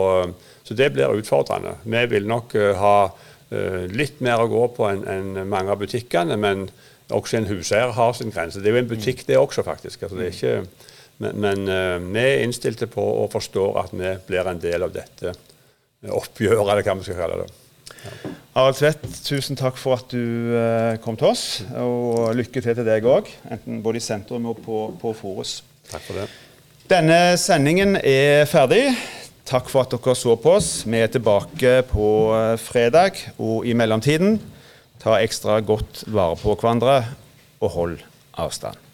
så 0.67 0.77
det 0.77 0.91
blir 0.95 1.15
utfordrende. 1.17 1.77
Vi 1.83 2.05
vil 2.11 2.27
nok 2.29 2.55
eh, 2.59 2.71
ha 2.77 2.95
eh, 3.07 3.85
litt 3.91 4.21
mer 4.23 4.43
å 4.43 4.49
gå 4.51 4.65
på 4.75 4.87
enn 4.89 5.05
en 5.09 5.43
mange 5.49 5.73
av 5.73 5.81
butikkene, 5.81 6.37
men 6.39 6.67
også 7.11 7.39
en 7.39 7.49
huseier 7.49 7.93
har 7.95 8.15
sin 8.15 8.31
grense. 8.31 8.61
Det 8.61 8.71
er 8.71 8.77
jo 8.77 8.83
en 8.85 8.91
butikk 8.91 9.25
det 9.27 9.39
også, 9.39 9.65
faktisk. 9.67 10.03
Altså, 10.03 10.19
det 10.19 10.27
er 10.29 10.35
ikke, 10.35 10.89
men 11.23 11.39
men 11.45 11.65
eh, 11.69 11.97
vi 12.01 12.25
er 12.25 12.43
innstilte 12.45 12.89
på 12.91 13.03
og 13.23 13.31
forstår 13.33 13.81
at 13.85 13.95
vi 13.95 14.13
blir 14.27 14.47
en 14.49 14.61
del 14.61 14.87
av 14.87 14.93
dette 14.95 15.35
oppgjøret, 16.01 16.63
eller 16.65 16.85
hva 16.85 16.95
vi 16.97 17.05
skal 17.05 17.19
kalle 17.19 17.43
det. 17.43 17.51
Harald 18.55 18.75
Tvedt, 18.75 19.03
tusen 19.23 19.55
takk 19.59 19.77
for 19.79 19.99
at 19.99 20.11
du 20.11 20.55
eh, 20.57 20.97
kom 21.03 21.15
til 21.19 21.29
oss, 21.29 21.45
og 21.77 22.33
lykke 22.35 22.63
til 22.63 22.75
til 22.75 22.87
deg 22.87 23.05
òg, 23.07 23.29
enten 23.53 23.83
både 23.85 24.01
i 24.01 24.03
sentrum 24.03 24.49
og 24.51 24.63
på, 24.65 24.79
på 24.99 25.13
Forus. 25.15 25.59
Takk 25.91 26.03
for 26.07 26.19
det. 26.19 26.25
Denne 26.91 27.37
sendingen 27.39 27.95
er 28.01 28.43
ferdig. 28.51 28.89
Takk 29.49 29.71
for 29.71 29.83
at 29.83 29.93
dere 29.93 30.15
så 30.15 30.35
på 30.39 30.55
oss. 30.59 30.69
Vi 30.85 31.01
er 31.01 31.09
tilbake 31.11 31.81
på 31.89 32.07
eh, 32.37 32.55
fredag, 32.61 33.23
og 33.41 33.65
i 33.65 33.73
mellomtiden 33.77 34.37
ta 35.01 35.17
ekstra 35.17 35.59
godt 35.65 36.05
vare 36.07 36.37
på 36.37 36.55
hverandre 36.55 37.01
og 37.61 37.75
hold 37.75 37.99
avstand. 38.37 38.90